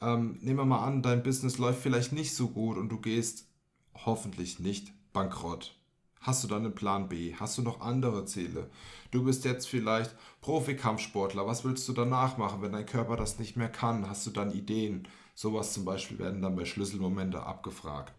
Ähm, 0.00 0.38
nehmen 0.40 0.58
wir 0.58 0.64
mal 0.64 0.84
an, 0.84 1.02
dein 1.02 1.22
Business 1.22 1.58
läuft 1.58 1.82
vielleicht 1.82 2.12
nicht 2.12 2.34
so 2.34 2.48
gut 2.48 2.78
und 2.78 2.88
du 2.88 2.98
gehst 2.98 3.46
hoffentlich 3.94 4.58
nicht 4.58 4.92
bankrott. 5.12 5.76
Hast 6.20 6.42
du 6.42 6.48
dann 6.48 6.64
einen 6.64 6.74
Plan 6.74 7.08
B? 7.08 7.34
Hast 7.34 7.56
du 7.56 7.62
noch 7.62 7.80
andere 7.80 8.24
Ziele? 8.24 8.70
Du 9.10 9.24
bist 9.24 9.44
jetzt 9.44 9.68
vielleicht 9.68 10.14
Profikampfsportler. 10.40 11.46
Was 11.46 11.64
willst 11.64 11.86
du 11.86 11.92
danach 11.92 12.36
machen, 12.36 12.62
wenn 12.62 12.72
dein 12.72 12.86
Körper 12.86 13.16
das 13.16 13.38
nicht 13.38 13.56
mehr 13.56 13.68
kann? 13.68 14.08
Hast 14.08 14.26
du 14.26 14.30
dann 14.30 14.50
Ideen? 14.50 15.06
Sowas 15.34 15.72
zum 15.72 15.84
Beispiel 15.84 16.18
werden 16.18 16.42
dann 16.42 16.56
bei 16.56 16.64
Schlüsselmomente 16.64 17.42
abgefragt. 17.42 18.14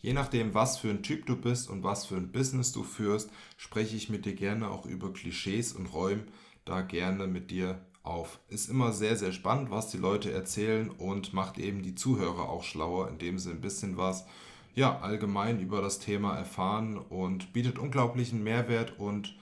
Je 0.00 0.12
nachdem, 0.12 0.52
was 0.52 0.78
für 0.78 0.90
ein 0.90 1.02
Typ 1.02 1.26
du 1.26 1.36
bist 1.36 1.70
und 1.70 1.82
was 1.82 2.06
für 2.06 2.16
ein 2.16 2.30
Business 2.30 2.72
du 2.72 2.82
führst, 2.82 3.30
spreche 3.56 3.96
ich 3.96 4.10
mit 4.10 4.26
dir 4.26 4.34
gerne 4.34 4.68
auch 4.68 4.84
über 4.84 5.12
Klischees 5.12 5.72
und 5.72 5.86
räume 5.86 6.24
da 6.66 6.82
gerne 6.82 7.26
mit 7.26 7.50
dir 7.50 7.80
auf. 8.02 8.38
Ist 8.48 8.68
immer 8.68 8.92
sehr, 8.92 9.16
sehr 9.16 9.32
spannend, 9.32 9.70
was 9.70 9.90
die 9.90 9.96
Leute 9.96 10.30
erzählen 10.30 10.90
und 10.90 11.32
macht 11.32 11.58
eben 11.58 11.82
die 11.82 11.94
Zuhörer 11.94 12.48
auch 12.50 12.62
schlauer, 12.62 13.08
indem 13.08 13.38
sie 13.38 13.50
ein 13.50 13.62
bisschen 13.62 13.96
was 13.96 14.26
ja, 14.74 15.00
allgemein 15.00 15.58
über 15.58 15.80
das 15.80 16.00
Thema 16.00 16.36
erfahren 16.36 16.98
und 16.98 17.54
bietet 17.54 17.78
unglaublichen 17.78 18.44
Mehrwert 18.44 18.98
und 18.98 19.34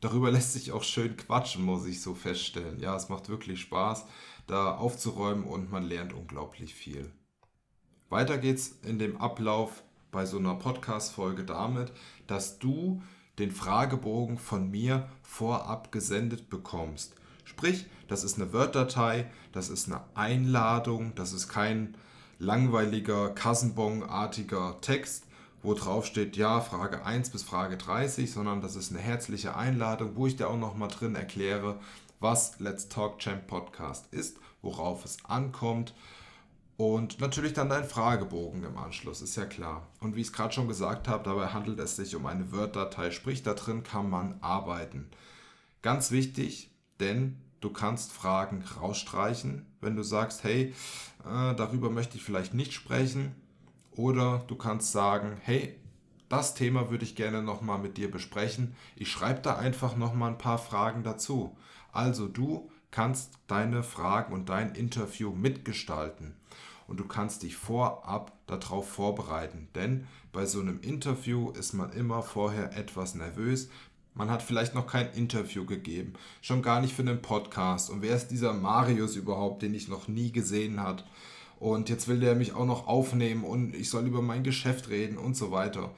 darüber 0.00 0.30
lässt 0.32 0.54
sich 0.54 0.72
auch 0.72 0.82
schön 0.82 1.16
quatschen, 1.16 1.62
muss 1.62 1.86
ich 1.86 2.00
so 2.00 2.14
feststellen. 2.14 2.80
Ja, 2.80 2.96
es 2.96 3.10
macht 3.10 3.28
wirklich 3.28 3.60
Spaß, 3.60 4.06
da 4.46 4.74
aufzuräumen 4.74 5.44
und 5.44 5.70
man 5.70 5.84
lernt 5.84 6.14
unglaublich 6.14 6.74
viel. 6.74 7.12
Weiter 8.08 8.38
geht's 8.38 8.78
in 8.82 8.98
dem 8.98 9.16
Ablauf 9.18 9.82
bei 10.10 10.24
so 10.24 10.38
einer 10.38 10.54
Podcast-Folge 10.54 11.44
damit, 11.44 11.92
dass 12.26 12.58
du 12.58 13.02
den 13.38 13.50
Fragebogen 13.50 14.38
von 14.38 14.70
mir 14.70 15.08
vorab 15.22 15.92
gesendet 15.92 16.48
bekommst. 16.48 17.14
Sprich, 17.44 17.86
das 18.08 18.24
ist 18.24 18.40
eine 18.40 18.52
Word-Datei, 18.52 19.30
das 19.52 19.68
ist 19.68 19.86
eine 19.88 20.00
Einladung, 20.14 21.14
das 21.14 21.32
ist 21.32 21.48
kein 21.48 21.96
langweiliger, 22.38 23.30
Kassenbon-artiger 23.30 24.80
Text, 24.80 25.24
wo 25.62 25.74
drauf 25.74 26.06
steht, 26.06 26.36
ja, 26.36 26.60
Frage 26.60 27.04
1 27.04 27.30
bis 27.30 27.42
Frage 27.42 27.76
30, 27.76 28.30
sondern 28.30 28.60
das 28.60 28.76
ist 28.76 28.92
eine 28.92 29.00
herzliche 29.00 29.56
Einladung, 29.56 30.12
wo 30.14 30.26
ich 30.26 30.36
dir 30.36 30.48
auch 30.48 30.58
nochmal 30.58 30.88
drin 30.88 31.14
erkläre, 31.14 31.80
was 32.20 32.58
Let's 32.60 32.88
Talk 32.88 33.18
Champ 33.18 33.46
Podcast 33.46 34.12
ist, 34.12 34.38
worauf 34.62 35.04
es 35.04 35.18
ankommt 35.24 35.94
und 36.76 37.20
natürlich 37.20 37.52
dann 37.52 37.68
dein 37.68 37.84
Fragebogen 37.84 38.64
im 38.64 38.76
Anschluss, 38.76 39.22
ist 39.22 39.36
ja 39.36 39.46
klar. 39.46 39.86
Und 40.00 40.16
wie 40.16 40.20
ich 40.20 40.28
es 40.28 40.32
gerade 40.32 40.52
schon 40.52 40.68
gesagt 40.68 41.08
habe, 41.08 41.24
dabei 41.24 41.48
handelt 41.48 41.78
es 41.80 41.96
sich 41.96 42.14
um 42.16 42.26
eine 42.26 42.52
Word-Datei, 42.52 43.10
sprich 43.10 43.42
da 43.42 43.54
drin 43.54 43.82
kann 43.82 44.10
man 44.10 44.36
arbeiten. 44.42 45.08
Ganz 45.82 46.10
wichtig, 46.10 46.70
denn 47.00 47.40
Du 47.60 47.72
kannst 47.72 48.12
Fragen 48.12 48.62
rausstreichen, 48.80 49.66
wenn 49.80 49.96
du 49.96 50.02
sagst, 50.02 50.44
hey, 50.44 50.74
äh, 51.24 51.54
darüber 51.54 51.90
möchte 51.90 52.16
ich 52.16 52.22
vielleicht 52.22 52.54
nicht 52.54 52.72
sprechen. 52.72 53.34
Oder 53.92 54.44
du 54.46 54.56
kannst 54.56 54.92
sagen, 54.92 55.38
hey, 55.42 55.74
das 56.28 56.54
Thema 56.54 56.90
würde 56.90 57.04
ich 57.04 57.16
gerne 57.16 57.42
nochmal 57.42 57.78
mit 57.78 57.96
dir 57.96 58.10
besprechen. 58.10 58.76
Ich 58.94 59.10
schreibe 59.10 59.40
da 59.40 59.56
einfach 59.56 59.96
nochmal 59.96 60.32
ein 60.32 60.38
paar 60.38 60.58
Fragen 60.58 61.02
dazu. 61.02 61.56
Also 61.92 62.28
du 62.28 62.70
kannst 62.96 63.34
deine 63.46 63.82
Fragen 63.82 64.32
und 64.32 64.48
dein 64.48 64.74
Interview 64.74 65.30
mitgestalten. 65.30 66.34
Und 66.86 66.98
du 66.98 67.04
kannst 67.04 67.42
dich 67.42 67.54
vorab 67.54 68.32
darauf 68.46 68.88
vorbereiten. 68.88 69.68
Denn 69.74 70.06
bei 70.32 70.46
so 70.46 70.60
einem 70.60 70.80
Interview 70.80 71.50
ist 71.50 71.74
man 71.74 71.92
immer 71.92 72.22
vorher 72.22 72.74
etwas 72.74 73.14
nervös, 73.14 73.68
man 74.14 74.30
hat 74.30 74.42
vielleicht 74.42 74.74
noch 74.74 74.86
kein 74.86 75.12
Interview 75.12 75.66
gegeben, 75.66 76.14
schon 76.40 76.62
gar 76.62 76.80
nicht 76.80 76.94
für 76.94 77.02
einen 77.02 77.20
Podcast. 77.20 77.90
Und 77.90 78.00
wer 78.00 78.16
ist 78.16 78.28
dieser 78.28 78.54
Marius 78.54 79.14
überhaupt, 79.14 79.60
den 79.60 79.74
ich 79.74 79.88
noch 79.88 80.08
nie 80.08 80.32
gesehen 80.32 80.82
hat? 80.82 81.04
Und 81.60 81.90
jetzt 81.90 82.08
will 82.08 82.20
der 82.20 82.34
mich 82.34 82.54
auch 82.54 82.64
noch 82.64 82.86
aufnehmen 82.86 83.44
und 83.44 83.74
ich 83.74 83.90
soll 83.90 84.06
über 84.06 84.22
mein 84.22 84.42
Geschäft 84.42 84.88
reden 84.88 85.18
und 85.18 85.36
so 85.36 85.50
weiter. 85.50 85.94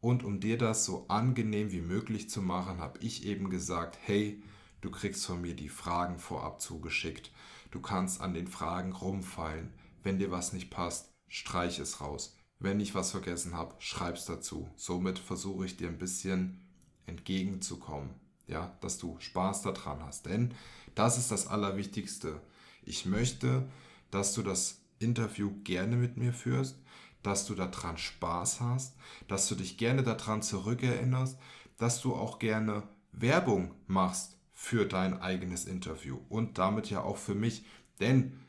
Und 0.00 0.24
um 0.24 0.40
dir 0.40 0.58
das 0.58 0.84
so 0.84 1.06
angenehm 1.08 1.72
wie 1.72 1.80
möglich 1.80 2.28
zu 2.28 2.42
machen, 2.42 2.80
habe 2.80 2.98
ich 2.98 3.24
eben 3.24 3.48
gesagt, 3.48 3.98
hey, 4.02 4.42
du 4.80 4.90
kriegst 4.90 5.26
von 5.26 5.40
mir 5.40 5.54
die 5.54 5.68
Fragen 5.68 6.18
vorab 6.18 6.60
zugeschickt. 6.60 7.30
Du 7.70 7.80
kannst 7.80 8.20
an 8.20 8.34
den 8.34 8.48
Fragen 8.48 8.92
rumfallen. 8.92 9.72
Wenn 10.02 10.18
dir 10.18 10.30
was 10.30 10.52
nicht 10.52 10.70
passt, 10.70 11.12
streich 11.28 11.78
es 11.78 12.00
raus. 12.00 12.36
Wenn 12.58 12.80
ich 12.80 12.94
was 12.94 13.10
vergessen 13.10 13.54
habe, 13.54 13.74
schreib's 13.78 14.24
dazu. 14.24 14.68
Somit 14.76 15.18
versuche 15.18 15.66
ich 15.66 15.76
dir 15.76 15.88
ein 15.88 15.98
bisschen 15.98 16.60
entgegenzukommen. 17.06 18.10
Ja, 18.46 18.76
dass 18.80 18.98
du 18.98 19.16
Spaß 19.18 19.62
daran 19.62 20.04
hast. 20.04 20.26
Denn 20.26 20.54
das 20.94 21.18
ist 21.18 21.30
das 21.30 21.48
Allerwichtigste. 21.48 22.40
Ich 22.82 23.04
möchte, 23.04 23.68
dass 24.10 24.32
du 24.32 24.42
das 24.42 24.80
Interview 24.98 25.52
gerne 25.64 25.96
mit 25.96 26.16
mir 26.16 26.32
führst, 26.32 26.76
dass 27.22 27.44
du 27.44 27.54
daran 27.54 27.98
Spaß 27.98 28.60
hast, 28.60 28.96
dass 29.28 29.48
du 29.48 29.56
dich 29.56 29.76
gerne 29.76 30.02
daran 30.02 30.42
zurückerinnerst, 30.42 31.36
dass 31.76 32.00
du 32.00 32.14
auch 32.14 32.38
gerne 32.38 32.84
Werbung 33.12 33.74
machst 33.86 34.35
für 34.58 34.86
dein 34.86 35.20
eigenes 35.20 35.66
Interview 35.66 36.18
und 36.30 36.56
damit 36.56 36.90
ja 36.90 37.02
auch 37.02 37.18
für 37.18 37.34
mich. 37.34 37.64
Denn 38.00 38.40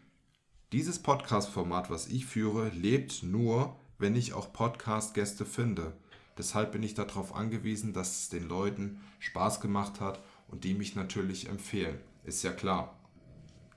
dieses 0.72 1.00
Podcast-Format, 1.00 1.90
was 1.90 2.08
ich 2.08 2.26
führe, 2.26 2.70
lebt 2.70 3.24
nur, 3.24 3.78
wenn 4.00 4.16
ich 4.16 4.34
auch 4.34 4.54
Podcast-Gäste 4.54 5.46
finde. 5.46 5.94
Deshalb 6.38 6.72
bin 6.72 6.82
ich 6.82 6.94
darauf 6.94 7.36
angewiesen, 7.36 7.92
dass 7.92 8.22
es 8.22 8.30
den 8.30 8.48
Leuten 8.48 9.02
Spaß 9.20 9.60
gemacht 9.60 10.00
hat 10.00 10.22
und 10.48 10.64
die 10.64 10.74
mich 10.74 10.96
natürlich 10.96 11.50
empfehlen. 11.50 12.00
Ist 12.24 12.42
ja 12.42 12.54
klar. 12.54 12.98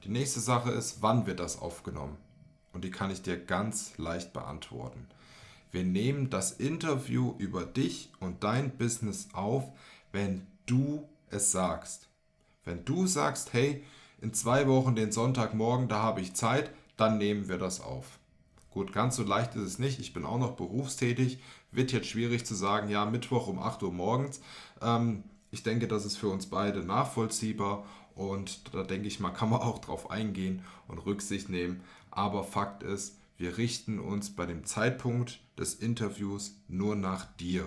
Die 0.04 0.08
nächste 0.08 0.40
Sache 0.40 0.70
ist, 0.70 1.02
wann 1.02 1.26
wird 1.26 1.40
das 1.40 1.58
aufgenommen? 1.58 2.16
Und 2.72 2.84
die 2.84 2.92
kann 2.92 3.10
ich 3.10 3.22
dir 3.22 3.38
ganz 3.38 3.98
leicht 3.98 4.32
beantworten. 4.32 5.08
Wir 5.72 5.82
nehmen 5.84 6.30
das 6.30 6.52
Interview 6.52 7.34
über 7.38 7.64
dich 7.64 8.12
und 8.20 8.44
dein 8.44 8.76
Business 8.76 9.28
auf, 9.32 9.64
wenn 10.12 10.46
du 10.66 11.08
es 11.28 11.50
sagst. 11.50 12.09
Wenn 12.64 12.84
du 12.84 13.06
sagst, 13.06 13.52
hey, 13.52 13.82
in 14.20 14.34
zwei 14.34 14.68
Wochen 14.68 14.94
den 14.94 15.12
Sonntagmorgen, 15.12 15.88
da 15.88 16.02
habe 16.02 16.20
ich 16.20 16.34
Zeit, 16.34 16.70
dann 16.96 17.18
nehmen 17.18 17.48
wir 17.48 17.58
das 17.58 17.80
auf. 17.80 18.18
Gut, 18.70 18.92
ganz 18.92 19.16
so 19.16 19.24
leicht 19.24 19.56
ist 19.56 19.62
es 19.62 19.78
nicht. 19.78 19.98
Ich 19.98 20.12
bin 20.12 20.24
auch 20.24 20.38
noch 20.38 20.52
berufstätig. 20.52 21.40
Wird 21.72 21.92
jetzt 21.92 22.08
schwierig 22.08 22.46
zu 22.46 22.54
sagen, 22.54 22.88
ja, 22.88 23.04
Mittwoch 23.04 23.48
um 23.48 23.58
8 23.58 23.82
Uhr 23.82 23.92
morgens. 23.92 24.40
Ähm, 24.80 25.24
ich 25.50 25.62
denke, 25.62 25.88
das 25.88 26.04
ist 26.04 26.16
für 26.16 26.28
uns 26.28 26.46
beide 26.46 26.80
nachvollziehbar 26.80 27.84
und 28.14 28.74
da 28.74 28.82
denke 28.82 29.08
ich 29.08 29.18
mal, 29.18 29.30
kann 29.32 29.50
man 29.50 29.60
auch 29.60 29.78
drauf 29.78 30.10
eingehen 30.10 30.62
und 30.86 30.98
Rücksicht 30.98 31.48
nehmen. 31.48 31.82
Aber 32.10 32.44
Fakt 32.44 32.82
ist, 32.82 33.18
wir 33.36 33.56
richten 33.56 33.98
uns 33.98 34.36
bei 34.36 34.46
dem 34.46 34.64
Zeitpunkt 34.64 35.40
des 35.58 35.74
Interviews 35.74 36.56
nur 36.68 36.94
nach 36.94 37.24
dir. 37.36 37.66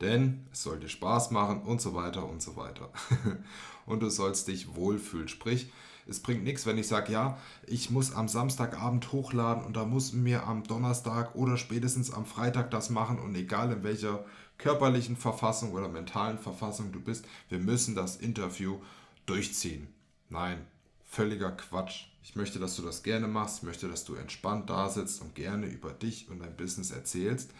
Denn 0.00 0.48
es 0.50 0.64
soll 0.64 0.80
dir 0.80 0.88
Spaß 0.88 1.30
machen 1.30 1.62
und 1.62 1.80
so 1.80 1.94
weiter 1.94 2.28
und 2.28 2.42
so 2.42 2.56
weiter. 2.56 2.90
und 3.86 4.00
du 4.00 4.10
sollst 4.10 4.48
dich 4.48 4.74
wohlfühlen. 4.74 5.28
Sprich, 5.28 5.70
es 6.06 6.20
bringt 6.20 6.44
nichts, 6.44 6.66
wenn 6.66 6.78
ich 6.78 6.88
sage, 6.88 7.12
ja, 7.12 7.38
ich 7.66 7.90
muss 7.90 8.12
am 8.12 8.28
Samstagabend 8.28 9.12
hochladen 9.12 9.64
und 9.64 9.76
da 9.76 9.84
muss 9.84 10.12
mir 10.12 10.46
am 10.46 10.64
Donnerstag 10.64 11.34
oder 11.34 11.56
spätestens 11.56 12.12
am 12.12 12.26
Freitag 12.26 12.70
das 12.70 12.90
machen 12.90 13.18
und 13.18 13.34
egal 13.34 13.72
in 13.72 13.82
welcher 13.84 14.24
körperlichen 14.58 15.16
Verfassung 15.16 15.72
oder 15.72 15.88
mentalen 15.88 16.38
Verfassung 16.38 16.92
du 16.92 17.00
bist, 17.00 17.24
wir 17.48 17.58
müssen 17.58 17.94
das 17.94 18.16
Interview 18.16 18.78
durchziehen. 19.26 19.88
Nein, 20.28 20.66
völliger 21.04 21.52
Quatsch. 21.52 22.06
Ich 22.24 22.36
möchte, 22.36 22.58
dass 22.58 22.76
du 22.76 22.82
das 22.82 23.02
gerne 23.02 23.28
machst, 23.28 23.58
ich 23.58 23.62
möchte, 23.64 23.88
dass 23.88 24.04
du 24.04 24.14
entspannt 24.14 24.70
da 24.70 24.88
sitzt 24.88 25.20
und 25.20 25.34
gerne 25.34 25.66
über 25.66 25.92
dich 25.92 26.28
und 26.30 26.40
dein 26.40 26.56
Business 26.56 26.90
erzählst. 26.90 27.52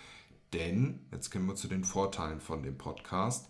Denn, 0.53 1.01
jetzt 1.11 1.31
kommen 1.31 1.47
wir 1.47 1.55
zu 1.55 1.69
den 1.69 1.85
Vorteilen 1.85 2.41
von 2.41 2.63
dem 2.63 2.77
Podcast. 2.77 3.49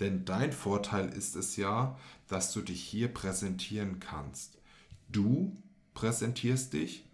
Denn 0.00 0.24
dein 0.24 0.52
Vorteil 0.52 1.08
ist 1.08 1.36
es 1.36 1.56
ja, 1.56 1.98
dass 2.28 2.52
du 2.52 2.60
dich 2.60 2.82
hier 2.82 3.08
präsentieren 3.08 4.00
kannst. 4.00 4.58
Du 5.08 5.56
präsentierst 5.94 6.72
dich 6.72 7.04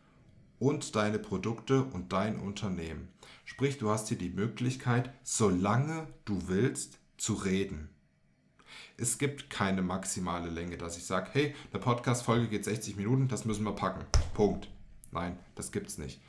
und 0.58 0.94
deine 0.96 1.18
Produkte 1.18 1.84
und 1.84 2.12
dein 2.12 2.38
Unternehmen. 2.38 3.08
Sprich, 3.44 3.78
du 3.78 3.90
hast 3.90 4.08
hier 4.08 4.18
die 4.18 4.30
Möglichkeit, 4.30 5.12
solange 5.22 6.06
du 6.24 6.48
willst, 6.48 6.98
zu 7.16 7.34
reden. 7.34 7.88
Es 8.96 9.18
gibt 9.18 9.50
keine 9.50 9.82
maximale 9.82 10.50
Länge, 10.50 10.76
dass 10.76 10.96
ich 10.96 11.04
sage, 11.04 11.30
hey, 11.32 11.54
eine 11.72 11.80
Podcast-Folge 11.80 12.48
geht 12.48 12.64
60 12.64 12.96
Minuten, 12.96 13.28
das 13.28 13.44
müssen 13.44 13.64
wir 13.64 13.72
packen. 13.72 14.04
Punkt. 14.34 14.68
Nein, 15.10 15.38
das 15.54 15.72
gibt's 15.72 15.98
nicht. 15.98 16.20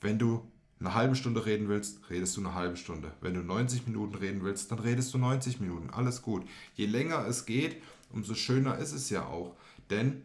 Wenn 0.00 0.18
du 0.18 0.50
eine 0.80 0.94
halbe 0.94 1.14
Stunde 1.14 1.44
reden 1.44 1.68
willst, 1.68 2.00
redest 2.08 2.36
du 2.36 2.40
eine 2.40 2.54
halbe 2.54 2.76
Stunde. 2.76 3.12
Wenn 3.20 3.34
du 3.34 3.40
90 3.40 3.86
Minuten 3.86 4.14
reden 4.14 4.42
willst, 4.42 4.72
dann 4.72 4.78
redest 4.78 5.12
du 5.12 5.18
90 5.18 5.60
Minuten. 5.60 5.90
Alles 5.90 6.22
gut. 6.22 6.44
Je 6.74 6.86
länger 6.86 7.26
es 7.26 7.44
geht, 7.44 7.82
umso 8.10 8.34
schöner 8.34 8.78
ist 8.78 8.92
es 8.92 9.10
ja 9.10 9.26
auch. 9.26 9.54
Denn 9.90 10.22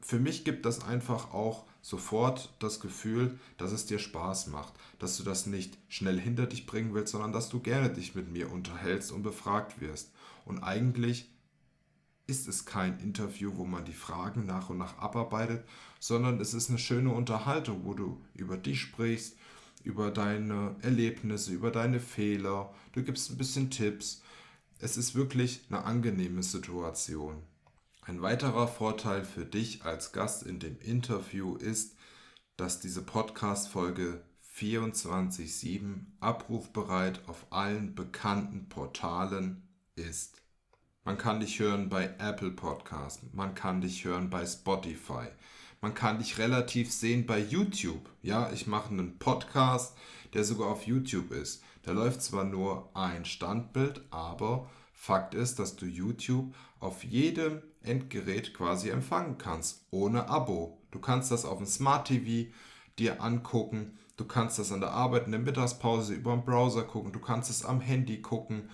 für 0.00 0.18
mich 0.18 0.44
gibt 0.44 0.66
das 0.66 0.84
einfach 0.84 1.32
auch 1.32 1.66
sofort 1.82 2.52
das 2.58 2.80
Gefühl, 2.80 3.38
dass 3.58 3.72
es 3.72 3.86
dir 3.86 3.98
Spaß 3.98 4.48
macht, 4.48 4.74
dass 4.98 5.16
du 5.16 5.22
das 5.22 5.46
nicht 5.46 5.78
schnell 5.88 6.18
hinter 6.18 6.46
dich 6.46 6.66
bringen 6.66 6.92
willst, 6.92 7.12
sondern 7.12 7.32
dass 7.32 7.48
du 7.48 7.60
gerne 7.60 7.90
dich 7.90 8.14
mit 8.14 8.30
mir 8.30 8.50
unterhältst 8.50 9.12
und 9.12 9.22
befragt 9.22 9.80
wirst. 9.80 10.12
Und 10.44 10.62
eigentlich 10.62 11.30
ist 12.26 12.48
es 12.48 12.64
kein 12.64 12.98
Interview, 13.00 13.52
wo 13.56 13.64
man 13.64 13.84
die 13.84 13.92
Fragen 13.92 14.46
nach 14.46 14.70
und 14.70 14.78
nach 14.78 14.98
abarbeitet, 14.98 15.64
sondern 15.98 16.40
es 16.40 16.54
ist 16.54 16.70
eine 16.70 16.78
schöne 16.78 17.12
Unterhaltung, 17.12 17.84
wo 17.84 17.94
du 17.94 18.20
über 18.34 18.56
dich 18.56 18.80
sprichst, 18.80 19.36
über 19.82 20.10
deine 20.10 20.76
Erlebnisse, 20.82 21.52
über 21.52 21.70
deine 21.70 22.00
Fehler, 22.00 22.74
du 22.92 23.02
gibst 23.02 23.30
ein 23.30 23.38
bisschen 23.38 23.70
Tipps. 23.70 24.22
Es 24.78 24.96
ist 24.96 25.14
wirklich 25.14 25.62
eine 25.68 25.84
angenehme 25.84 26.42
Situation. 26.42 27.42
Ein 28.02 28.22
weiterer 28.22 28.66
Vorteil 28.66 29.24
für 29.24 29.44
dich 29.44 29.84
als 29.84 30.12
Gast 30.12 30.42
in 30.42 30.58
dem 30.58 30.78
Interview 30.80 31.56
ist, 31.56 31.96
dass 32.56 32.80
diese 32.80 33.02
Podcast-Folge 33.02 34.22
24-7 34.56 36.06
abrufbereit 36.20 37.26
auf 37.28 37.46
allen 37.50 37.94
bekannten 37.94 38.68
Portalen 38.68 39.62
ist. 39.96 40.42
Man 41.04 41.16
kann 41.16 41.40
dich 41.40 41.58
hören 41.58 41.88
bei 41.88 42.14
Apple 42.18 42.50
Podcast, 42.50 43.32
man 43.32 43.54
kann 43.54 43.80
dich 43.80 44.04
hören 44.04 44.28
bei 44.28 44.44
Spotify, 44.44 45.28
man 45.80 45.94
kann 45.94 46.18
dich 46.18 46.38
relativ 46.38 46.92
sehen 46.92 47.26
bei 47.26 47.38
YouTube. 47.38 48.10
Ja, 48.22 48.50
ich 48.52 48.66
mache 48.66 48.90
einen 48.90 49.18
Podcast, 49.18 49.96
der 50.34 50.44
sogar 50.44 50.68
auf 50.68 50.86
YouTube 50.86 51.30
ist. 51.32 51.62
Da 51.82 51.92
läuft 51.92 52.22
zwar 52.22 52.44
nur 52.44 52.90
ein 52.94 53.24
Standbild, 53.24 54.02
aber 54.10 54.68
Fakt 54.92 55.34
ist, 55.34 55.58
dass 55.58 55.76
du 55.76 55.86
YouTube 55.86 56.54
auf 56.78 57.04
jedem 57.04 57.62
Endgerät 57.82 58.52
quasi 58.52 58.90
empfangen 58.90 59.38
kannst, 59.38 59.86
ohne 59.90 60.28
Abo. 60.28 60.82
Du 60.90 60.98
kannst 60.98 61.30
das 61.30 61.46
auf 61.46 61.56
dem 61.56 61.66
Smart 61.66 62.08
TV 62.08 62.50
dir 62.98 63.22
angucken, 63.22 63.98
du 64.18 64.26
kannst 64.26 64.58
das 64.58 64.72
an 64.72 64.80
der 64.80 64.90
Arbeit 64.90 65.24
in 65.24 65.32
der 65.32 65.40
Mittagspause 65.40 66.12
über 66.12 66.32
den 66.32 66.44
Browser 66.44 66.82
gucken, 66.82 67.12
du 67.12 67.20
kannst 67.20 67.48
es 67.48 67.64
am 67.64 67.80
Handy 67.80 68.20
gucken. 68.20 68.68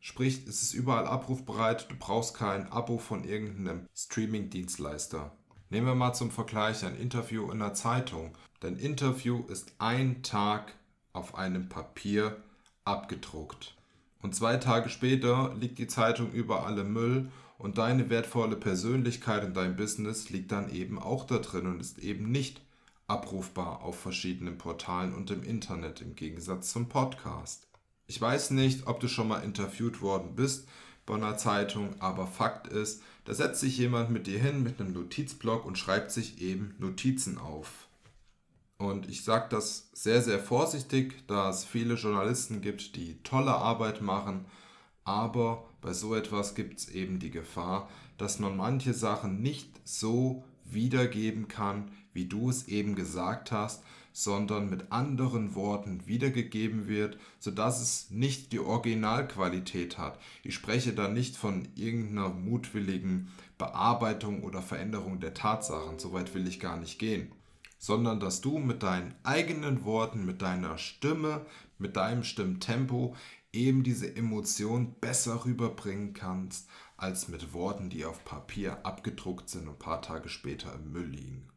Sprich, 0.00 0.46
es 0.46 0.62
ist 0.62 0.74
überall 0.74 1.06
abrufbereit, 1.06 1.90
du 1.90 1.96
brauchst 1.98 2.34
kein 2.34 2.70
Abo 2.70 2.98
von 2.98 3.24
irgendeinem 3.24 3.86
Streaming-Dienstleister. 3.94 5.34
Nehmen 5.72 5.86
wir 5.86 5.94
mal 5.94 6.12
zum 6.12 6.32
Vergleich 6.32 6.84
ein 6.84 6.96
Interview 6.96 7.48
in 7.52 7.60
der 7.60 7.74
Zeitung. 7.74 8.36
Dein 8.58 8.76
Interview 8.76 9.44
ist 9.46 9.72
ein 9.78 10.24
Tag 10.24 10.74
auf 11.12 11.36
einem 11.36 11.68
Papier 11.68 12.42
abgedruckt. 12.84 13.76
Und 14.20 14.34
zwei 14.34 14.56
Tage 14.56 14.88
später 14.88 15.54
liegt 15.54 15.78
die 15.78 15.86
Zeitung 15.86 16.32
überall 16.32 16.76
im 16.76 16.92
Müll 16.92 17.30
und 17.56 17.78
deine 17.78 18.10
wertvolle 18.10 18.56
Persönlichkeit 18.56 19.44
in 19.44 19.54
deinem 19.54 19.76
Business 19.76 20.28
liegt 20.28 20.50
dann 20.50 20.72
eben 20.74 20.98
auch 20.98 21.24
da 21.24 21.38
drin 21.38 21.68
und 21.68 21.78
ist 21.78 22.00
eben 22.00 22.32
nicht 22.32 22.60
abrufbar 23.06 23.84
auf 23.84 23.96
verschiedenen 23.96 24.58
Portalen 24.58 25.14
und 25.14 25.30
im 25.30 25.44
Internet 25.44 26.00
im 26.00 26.16
Gegensatz 26.16 26.72
zum 26.72 26.88
Podcast. 26.88 27.68
Ich 28.08 28.20
weiß 28.20 28.50
nicht, 28.50 28.88
ob 28.88 28.98
du 28.98 29.06
schon 29.06 29.28
mal 29.28 29.44
interviewt 29.44 30.02
worden 30.02 30.34
bist 30.34 30.66
bei 31.06 31.14
einer 31.14 31.36
Zeitung, 31.36 31.94
aber 32.00 32.26
Fakt 32.26 32.68
ist, 32.68 33.02
da 33.24 33.34
setzt 33.34 33.60
sich 33.60 33.76
jemand 33.78 34.10
mit 34.10 34.26
dir 34.26 34.38
hin 34.38 34.62
mit 34.62 34.80
einem 34.80 34.92
Notizblock 34.92 35.64
und 35.64 35.78
schreibt 35.78 36.10
sich 36.10 36.40
eben 36.40 36.74
Notizen 36.78 37.38
auf. 37.38 37.88
Und 38.78 39.08
ich 39.08 39.24
sage 39.24 39.46
das 39.50 39.90
sehr, 39.92 40.22
sehr 40.22 40.38
vorsichtig, 40.38 41.26
da 41.26 41.50
es 41.50 41.64
viele 41.64 41.94
Journalisten 41.94 42.62
gibt, 42.62 42.96
die 42.96 43.22
tolle 43.22 43.54
Arbeit 43.54 44.00
machen, 44.00 44.46
aber 45.04 45.64
bei 45.80 45.92
so 45.92 46.14
etwas 46.14 46.54
gibt 46.54 46.78
es 46.78 46.88
eben 46.88 47.18
die 47.18 47.30
Gefahr, 47.30 47.88
dass 48.16 48.38
man 48.38 48.56
manche 48.56 48.94
Sachen 48.94 49.42
nicht 49.42 49.80
so 49.84 50.44
wiedergeben 50.64 51.48
kann, 51.48 51.90
wie 52.12 52.26
du 52.26 52.50
es 52.50 52.68
eben 52.68 52.94
gesagt 52.94 53.52
hast, 53.52 53.82
sondern 54.12 54.68
mit 54.68 54.92
anderen 54.92 55.54
Worten 55.54 56.06
wiedergegeben 56.06 56.88
wird, 56.88 57.18
sodass 57.38 57.80
es 57.80 58.10
nicht 58.10 58.52
die 58.52 58.60
Originalqualität 58.60 59.98
hat. 59.98 60.18
Ich 60.42 60.54
spreche 60.54 60.92
da 60.92 61.08
nicht 61.08 61.36
von 61.36 61.68
irgendeiner 61.74 62.30
mutwilligen 62.30 63.28
Bearbeitung 63.58 64.42
oder 64.42 64.62
Veränderung 64.62 65.20
der 65.20 65.34
Tatsachen, 65.34 65.98
soweit 65.98 66.34
will 66.34 66.48
ich 66.48 66.60
gar 66.60 66.78
nicht 66.78 66.98
gehen 66.98 67.32
sondern 67.82 68.20
dass 68.20 68.42
du 68.42 68.58
mit 68.58 68.82
deinen 68.82 69.14
eigenen 69.22 69.84
Worten, 69.84 70.26
mit 70.26 70.42
deiner 70.42 70.76
Stimme, 70.76 71.46
mit 71.78 71.96
deinem 71.96 72.24
Stimmtempo 72.24 73.16
eben 73.52 73.82
diese 73.82 74.14
Emotion 74.14 74.94
besser 75.00 75.44
rüberbringen 75.44 76.12
kannst, 76.12 76.68
als 76.96 77.28
mit 77.28 77.54
Worten, 77.54 77.88
die 77.88 78.04
auf 78.04 78.24
Papier 78.24 78.84
abgedruckt 78.84 79.48
sind 79.48 79.66
und 79.66 79.74
ein 79.74 79.78
paar 79.78 80.02
Tage 80.02 80.28
später 80.28 80.74
im 80.74 80.92
Müll 80.92 81.06
liegen. 81.06 81.48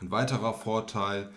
Ein 0.00 0.12
weiterer 0.12 0.54
Vorteil 0.54 1.32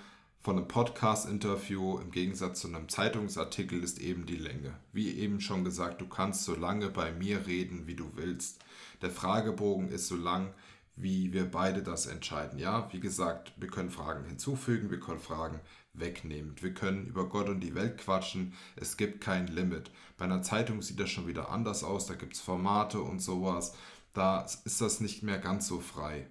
von 0.45 0.57
einem 0.57 0.67
Podcast-Interview 0.67 1.97
im 1.97 2.11
Gegensatz 2.11 2.61
zu 2.61 2.67
einem 2.67 2.87
Zeitungsartikel 2.87 3.83
ist 3.83 3.99
eben 3.99 4.27
die 4.27 4.35
Länge. 4.35 4.75
Wie 4.93 5.09
eben 5.17 5.41
schon 5.41 5.63
gesagt, 5.63 6.01
du 6.01 6.07
kannst 6.07 6.43
so 6.43 6.53
lange 6.53 6.91
bei 6.91 7.11
mir 7.11 7.47
reden, 7.47 7.87
wie 7.87 7.95
du 7.95 8.11
willst. 8.13 8.63
Der 9.01 9.09
Fragebogen 9.09 9.89
ist 9.89 10.07
so 10.07 10.15
lang, 10.15 10.53
wie 10.95 11.33
wir 11.33 11.49
beide 11.49 11.81
das 11.81 12.05
entscheiden. 12.05 12.59
Ja, 12.59 12.87
wie 12.93 12.99
gesagt, 12.99 13.53
wir 13.57 13.69
können 13.69 13.89
Fragen 13.89 14.23
hinzufügen, 14.23 14.91
wir 14.91 14.99
können 14.99 15.19
Fragen 15.19 15.61
wegnehmen. 15.95 16.53
Wir 16.61 16.75
können 16.75 17.07
über 17.07 17.27
Gott 17.27 17.49
und 17.49 17.61
die 17.61 17.73
Welt 17.73 17.97
quatschen. 17.97 18.53
Es 18.75 18.97
gibt 18.97 19.21
kein 19.21 19.47
Limit. 19.47 19.89
Bei 20.15 20.25
einer 20.25 20.43
Zeitung 20.43 20.83
sieht 20.83 20.99
das 20.99 21.09
schon 21.09 21.25
wieder 21.25 21.49
anders 21.49 21.83
aus. 21.83 22.05
Da 22.05 22.13
gibt 22.13 22.35
es 22.35 22.41
Formate 22.41 23.01
und 23.01 23.17
sowas. 23.17 23.73
Da 24.13 24.45
ist 24.63 24.79
das 24.79 24.99
nicht 24.99 25.23
mehr 25.23 25.39
ganz 25.39 25.65
so 25.67 25.79
frei. 25.79 26.27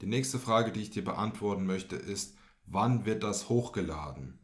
Die 0.00 0.06
nächste 0.06 0.38
Frage, 0.38 0.72
die 0.72 0.80
ich 0.80 0.90
dir 0.90 1.04
beantworten 1.04 1.66
möchte, 1.66 1.96
ist, 1.96 2.38
wann 2.66 3.04
wird 3.04 3.22
das 3.22 3.48
hochgeladen? 3.48 4.38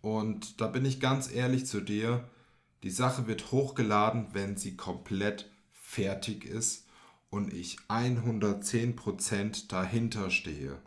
Und 0.00 0.60
da 0.60 0.66
bin 0.66 0.84
ich 0.84 1.00
ganz 1.00 1.32
ehrlich 1.32 1.66
zu 1.66 1.80
dir. 1.80 2.28
Die 2.82 2.90
Sache 2.90 3.26
wird 3.26 3.52
hochgeladen, 3.52 4.28
wenn 4.32 4.56
sie 4.56 4.76
komplett 4.76 5.50
fertig 5.72 6.44
ist 6.44 6.86
und 7.30 7.52
ich 7.52 7.78
110% 7.88 9.68
dahinter 9.68 10.30
stehe. 10.30 10.78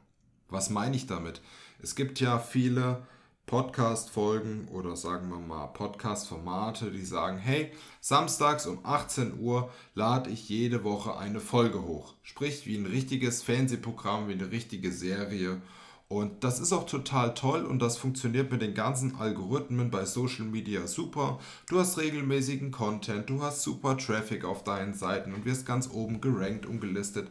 Was 0.49 0.69
meine 0.69 0.95
ich 0.95 1.07
damit? 1.07 1.41
Es 1.79 1.95
gibt 1.95 2.19
ja 2.19 2.39
viele 2.39 3.05
Podcast-Folgen 3.47 4.67
oder 4.67 4.95
sagen 4.95 5.29
wir 5.29 5.39
mal 5.39 5.67
Podcast-Formate, 5.67 6.91
die 6.91 7.05
sagen, 7.05 7.37
hey, 7.37 7.71
samstags 8.01 8.65
um 8.65 8.85
18 8.85 9.39
Uhr 9.39 9.71
lade 9.93 10.29
ich 10.29 10.49
jede 10.49 10.83
Woche 10.83 11.17
eine 11.17 11.39
Folge 11.39 11.83
hoch. 11.83 12.15
Sprich, 12.23 12.65
wie 12.65 12.77
ein 12.77 12.85
richtiges 12.85 13.43
Fernsehprogramm, 13.43 14.27
wie 14.27 14.33
eine 14.33 14.51
richtige 14.51 14.91
Serie 14.91 15.61
und 16.09 16.45
das 16.45 16.59
ist 16.61 16.71
auch 16.71 16.85
total 16.85 17.33
toll 17.33 17.65
und 17.65 17.79
das 17.79 17.97
funktioniert 17.97 18.49
mit 18.49 18.61
den 18.61 18.73
ganzen 18.73 19.15
Algorithmen 19.15 19.91
bei 19.91 20.05
Social 20.05 20.45
Media 20.45 20.87
super. 20.87 21.39
Du 21.67 21.79
hast 21.79 21.97
regelmäßigen 21.97 22.71
Content, 22.71 23.29
du 23.29 23.41
hast 23.41 23.61
super 23.61 23.97
Traffic 23.97 24.45
auf 24.45 24.63
deinen 24.63 24.93
Seiten 24.93 25.33
und 25.33 25.43
wirst 25.43 25.65
ganz 25.65 25.89
oben 25.89 26.21
gerankt 26.21 26.65
und 26.65 26.79
gelistet. 26.79 27.27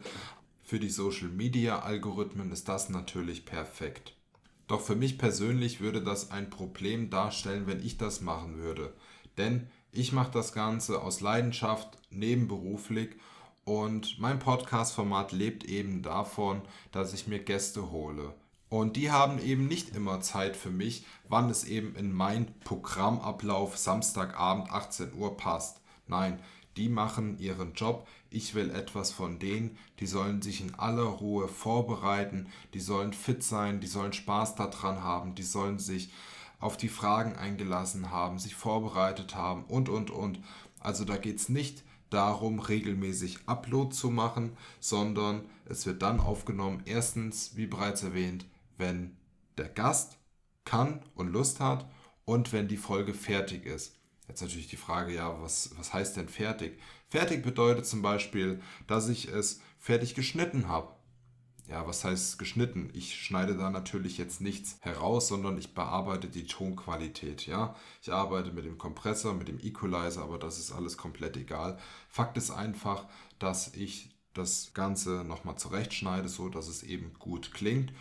Für 0.63 0.79
die 0.79 0.89
Social 0.89 1.29
Media 1.29 1.79
Algorithmen 1.79 2.51
ist 2.51 2.69
das 2.69 2.89
natürlich 2.89 3.45
perfekt. 3.45 4.13
Doch 4.67 4.81
für 4.81 4.95
mich 4.95 5.17
persönlich 5.17 5.79
würde 5.79 6.03
das 6.03 6.29
ein 6.29 6.51
Problem 6.51 7.09
darstellen, 7.09 7.65
wenn 7.65 7.83
ich 7.83 7.97
das 7.97 8.21
machen 8.21 8.57
würde. 8.57 8.93
Denn 9.39 9.67
ich 9.91 10.11
mache 10.11 10.31
das 10.31 10.53
Ganze 10.53 11.01
aus 11.01 11.21
Leidenschaft, 11.21 11.97
nebenberuflich 12.11 13.15
und 13.65 14.19
mein 14.19 14.37
Podcast-Format 14.37 15.31
lebt 15.31 15.63
eben 15.63 16.03
davon, 16.03 16.61
dass 16.91 17.13
ich 17.13 17.27
mir 17.27 17.39
Gäste 17.39 17.89
hole. 17.89 18.35
Und 18.69 18.97
die 18.97 19.11
haben 19.11 19.39
eben 19.39 19.67
nicht 19.67 19.95
immer 19.95 20.19
Zeit 20.19 20.57
für 20.57 20.69
mich, 20.69 21.05
wann 21.29 21.49
es 21.49 21.63
eben 21.63 21.95
in 21.95 22.11
mein 22.11 22.47
Programmablauf 22.65 23.77
Samstagabend 23.77 24.71
18 24.71 25.13
Uhr 25.13 25.37
passt. 25.37 25.81
Nein, 26.07 26.39
die 26.75 26.89
machen 26.89 27.39
ihren 27.39 27.73
Job. 27.73 28.07
Ich 28.29 28.53
will 28.55 28.69
etwas 28.69 29.11
von 29.11 29.39
denen. 29.39 29.77
Die 29.99 30.05
sollen 30.05 30.41
sich 30.41 30.61
in 30.61 30.75
aller 30.75 31.03
Ruhe 31.03 31.47
vorbereiten. 31.47 32.47
Die 32.73 32.81
sollen 32.81 33.13
fit 33.13 33.41
sein. 33.41 33.79
Die 33.79 33.87
sollen 33.87 34.13
Spaß 34.13 34.55
daran 34.55 35.01
haben. 35.01 35.33
Die 35.33 35.43
sollen 35.43 35.79
sich 35.79 36.11
auf 36.59 36.77
die 36.77 36.89
Fragen 36.89 37.35
eingelassen 37.35 38.11
haben, 38.11 38.39
sich 38.39 38.55
vorbereitet 38.55 39.35
haben 39.35 39.63
und, 39.65 39.89
und, 39.89 40.09
und. 40.11 40.39
Also 40.79 41.05
da 41.05 41.17
geht 41.17 41.37
es 41.37 41.49
nicht 41.49 41.83
darum, 42.09 42.59
regelmäßig 42.59 43.39
Upload 43.45 43.93
zu 43.93 44.09
machen, 44.09 44.55
sondern 44.79 45.43
es 45.65 45.85
wird 45.85 46.01
dann 46.01 46.19
aufgenommen. 46.19 46.81
Erstens, 46.85 47.55
wie 47.55 47.67
bereits 47.67 48.03
erwähnt, 48.03 48.45
wenn 48.77 49.17
der 49.57 49.69
Gast 49.69 50.17
kann 50.65 51.01
und 51.15 51.31
Lust 51.31 51.59
hat 51.59 51.89
und 52.25 52.53
wenn 52.53 52.67
die 52.67 52.77
Folge 52.77 53.13
fertig 53.13 53.65
ist. 53.65 53.95
Jetzt 54.27 54.41
natürlich 54.41 54.67
die 54.67 54.77
Frage, 54.77 55.13
ja, 55.13 55.41
was, 55.41 55.71
was 55.77 55.93
heißt 55.93 56.17
denn 56.17 56.27
fertig? 56.27 56.77
Fertig 57.09 57.43
bedeutet 57.43 57.85
zum 57.85 58.01
Beispiel, 58.01 58.61
dass 58.85 59.07
ich 59.07 59.29
es 59.29 59.61
fertig 59.79 60.15
geschnitten 60.15 60.67
habe. 60.67 60.91
Ja, 61.69 61.85
was 61.85 62.03
heißt 62.03 62.39
geschnitten? 62.39 62.89
Ich 62.93 63.15
schneide 63.15 63.55
da 63.55 63.69
natürlich 63.69 64.17
jetzt 64.17 64.39
nichts 64.39 64.77
heraus, 64.81 65.27
sondern 65.27 65.57
ich 65.57 65.73
bearbeite 65.73 66.27
die 66.29 66.45
Tonqualität. 66.45 67.45
Ja, 67.45 67.75
ich 68.01 68.11
arbeite 68.11 68.51
mit 68.51 68.65
dem 68.65 68.77
Kompressor, 68.77 69.33
mit 69.33 69.49
dem 69.49 69.59
Equalizer, 69.59 70.23
aber 70.23 70.39
das 70.39 70.59
ist 70.59 70.71
alles 70.71 70.97
komplett 70.97 71.35
egal. 71.35 71.77
Fakt 72.09 72.37
ist 72.37 72.51
einfach, 72.51 73.05
dass 73.39 73.73
ich 73.73 74.11
das 74.33 74.73
Ganze 74.73 75.23
nochmal 75.25 75.57
zurechtschneide, 75.57 76.29
so 76.29 76.47
dass 76.47 76.67
es 76.67 76.83
eben 76.83 77.13
gut 77.19 77.53
klingt 77.53 77.91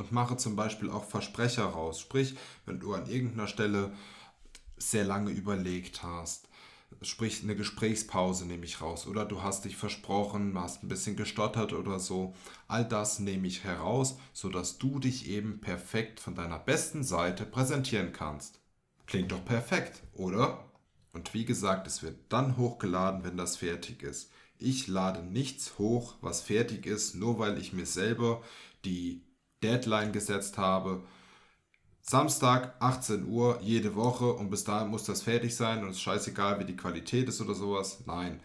und 0.00 0.12
mache 0.12 0.36
zum 0.36 0.56
Beispiel 0.56 0.90
auch 0.90 1.04
Versprecher 1.04 1.64
raus. 1.64 2.00
Sprich, 2.00 2.36
wenn 2.66 2.80
du 2.80 2.94
an 2.94 3.06
irgendeiner 3.08 3.46
Stelle 3.46 3.92
sehr 4.76 5.04
lange 5.04 5.30
überlegt 5.30 6.02
hast, 6.02 6.48
sprich 7.02 7.42
eine 7.42 7.54
Gesprächspause 7.54 8.46
nehme 8.46 8.64
ich 8.64 8.80
raus 8.80 9.06
oder 9.06 9.24
du 9.24 9.42
hast 9.42 9.64
dich 9.64 9.76
versprochen, 9.76 10.58
hast 10.58 10.82
ein 10.82 10.88
bisschen 10.88 11.16
gestottert 11.16 11.72
oder 11.72 12.00
so. 12.00 12.34
All 12.66 12.84
das 12.84 13.20
nehme 13.20 13.46
ich 13.46 13.64
heraus, 13.64 14.18
sodass 14.32 14.78
du 14.78 14.98
dich 14.98 15.28
eben 15.28 15.60
perfekt 15.60 16.18
von 16.18 16.34
deiner 16.34 16.58
besten 16.58 17.04
Seite 17.04 17.44
präsentieren 17.44 18.12
kannst. 18.12 18.58
Klingt 19.06 19.32
doch 19.32 19.44
perfekt, 19.44 20.02
oder? 20.14 20.64
Und 21.12 21.34
wie 21.34 21.44
gesagt, 21.44 21.86
es 21.86 22.02
wird 22.02 22.16
dann 22.28 22.56
hochgeladen, 22.56 23.24
wenn 23.24 23.36
das 23.36 23.56
fertig 23.56 24.02
ist. 24.02 24.30
Ich 24.58 24.86
lade 24.88 25.22
nichts 25.22 25.78
hoch, 25.78 26.16
was 26.20 26.42
fertig 26.42 26.86
ist, 26.86 27.14
nur 27.14 27.38
weil 27.38 27.58
ich 27.58 27.72
mir 27.72 27.86
selber 27.86 28.42
die 28.84 29.22
Deadline 29.62 30.12
gesetzt 30.12 30.58
habe, 30.58 31.02
Samstag 32.02 32.74
18 32.80 33.26
Uhr 33.26 33.60
jede 33.62 33.94
Woche 33.94 34.32
und 34.32 34.50
bis 34.50 34.64
dahin 34.64 34.88
muss 34.88 35.04
das 35.04 35.22
fertig 35.22 35.54
sein 35.54 35.82
und 35.82 35.90
es 35.90 35.96
ist 35.96 36.02
scheißegal, 36.02 36.58
wie 36.58 36.64
die 36.64 36.76
Qualität 36.76 37.28
ist 37.28 37.40
oder 37.40 37.54
sowas. 37.54 38.02
Nein, 38.06 38.40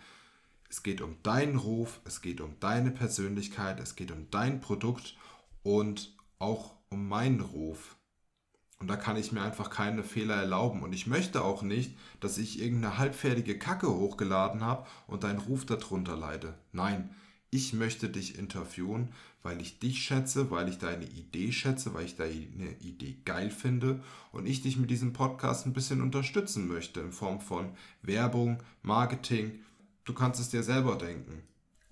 es 0.70 0.84
geht 0.84 1.02
um 1.02 1.16
deinen 1.24 1.56
Ruf, 1.56 2.00
es 2.06 2.22
geht 2.22 2.42
um 2.42 2.60
deine 2.60 2.92
Persönlichkeit, 2.92 3.80
es 3.80 3.96
geht 3.96 4.12
um 4.12 4.30
dein 4.30 4.60
Produkt 4.60 5.16
und 5.64 6.14
auch 6.38 6.76
um 6.90 7.08
meinen 7.08 7.42
Ruf. 7.42 7.96
Und 8.80 8.88
da 8.88 8.98
kann 8.98 9.16
ich 9.16 9.32
mir 9.32 9.42
einfach 9.42 9.70
keine 9.70 10.04
Fehler 10.04 10.36
erlauben. 10.36 10.84
Und 10.84 10.94
ich 10.94 11.08
möchte 11.08 11.44
auch 11.44 11.62
nicht, 11.62 11.98
dass 12.20 12.38
ich 12.38 12.62
irgendeine 12.62 12.98
halbfertige 12.98 13.58
Kacke 13.58 13.88
hochgeladen 13.90 14.62
habe 14.62 14.86
und 15.08 15.24
dein 15.24 15.38
Ruf 15.38 15.66
darunter 15.66 16.18
leide. 16.18 16.56
Nein, 16.74 17.16
ich 17.56 17.72
möchte 17.72 18.10
dich 18.10 18.38
interviewen, 18.38 19.10
weil 19.42 19.62
ich 19.62 19.80
dich 19.80 20.04
schätze, 20.04 20.52
weil 20.52 20.68
ich 20.68 20.78
deine 20.78 21.06
Idee 21.06 21.54
schätze, 21.54 21.94
weil 21.94 22.06
ich 22.06 22.18
deine 22.18 22.76
Idee 22.82 23.16
geil 23.24 23.50
finde 23.50 24.04
und 24.34 24.46
ich 24.46 24.62
dich 24.62 24.76
mit 24.76 24.92
diesem 24.92 25.14
Podcast 25.14 25.66
ein 25.66 25.72
bisschen 25.72 26.02
unterstützen 26.02 26.68
möchte 26.68 27.00
in 27.00 27.14
Form 27.14 27.40
von 27.40 27.70
Werbung, 28.02 28.62
Marketing. 28.82 29.60
Du 30.04 30.14
kannst 30.14 30.42
es 30.42 30.50
dir 30.50 30.64
selber 30.64 30.98
denken. 30.98 31.44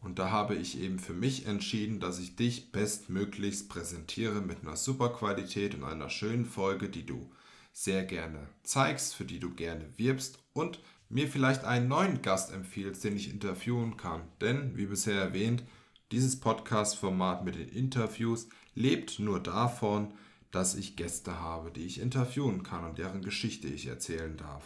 Und 0.02 0.20
da 0.20 0.32
habe 0.32 0.56
ich 0.56 0.82
eben 0.82 1.00
für 1.00 1.14
mich 1.14 1.46
entschieden, 1.46 2.02
dass 2.02 2.20
ich 2.20 2.36
dich 2.36 2.74
bestmöglichst 2.74 3.70
präsentiere 3.70 4.42
mit 4.42 4.64
einer 4.64 4.76
super 4.76 5.14
Qualität 5.14 5.76
und 5.76 5.86
einer 5.86 6.10
schönen 6.10 6.46
Folge, 6.46 6.90
die 6.90 7.06
du 7.06 7.32
sehr 7.72 8.04
gerne 8.04 8.50
zeigst, 8.64 9.16
für 9.16 9.24
die 9.24 9.40
du 9.40 9.54
gerne 9.54 9.86
wirbst 9.96 10.40
und 10.52 10.80
mir 11.14 11.28
vielleicht 11.28 11.64
einen 11.64 11.88
neuen 11.88 12.22
Gast 12.22 12.52
empfiehlst, 12.52 13.04
den 13.04 13.16
ich 13.16 13.30
interviewen 13.30 13.98
kann. 13.98 14.22
Denn, 14.42 14.76
wie 14.76 14.88
bisher 14.88 15.22
erwähnt, 15.22 15.64
dieses 16.12 16.40
Podcast-Format 16.40 17.46
mit 17.46 17.56
den 17.56 17.70
Interviews 17.70 18.50
lebt 18.74 19.20
nur 19.20 19.40
davon, 19.40 20.14
dass 20.50 20.76
ich 20.76 20.96
Gäste 20.96 21.40
habe, 21.40 21.72
die 21.72 21.86
ich 21.86 22.00
interviewen 22.00 22.64
kann 22.64 22.84
und 22.84 22.98
deren 22.98 23.22
Geschichte 23.22 23.68
ich 23.68 23.86
erzählen 23.86 24.38
darf. 24.38 24.64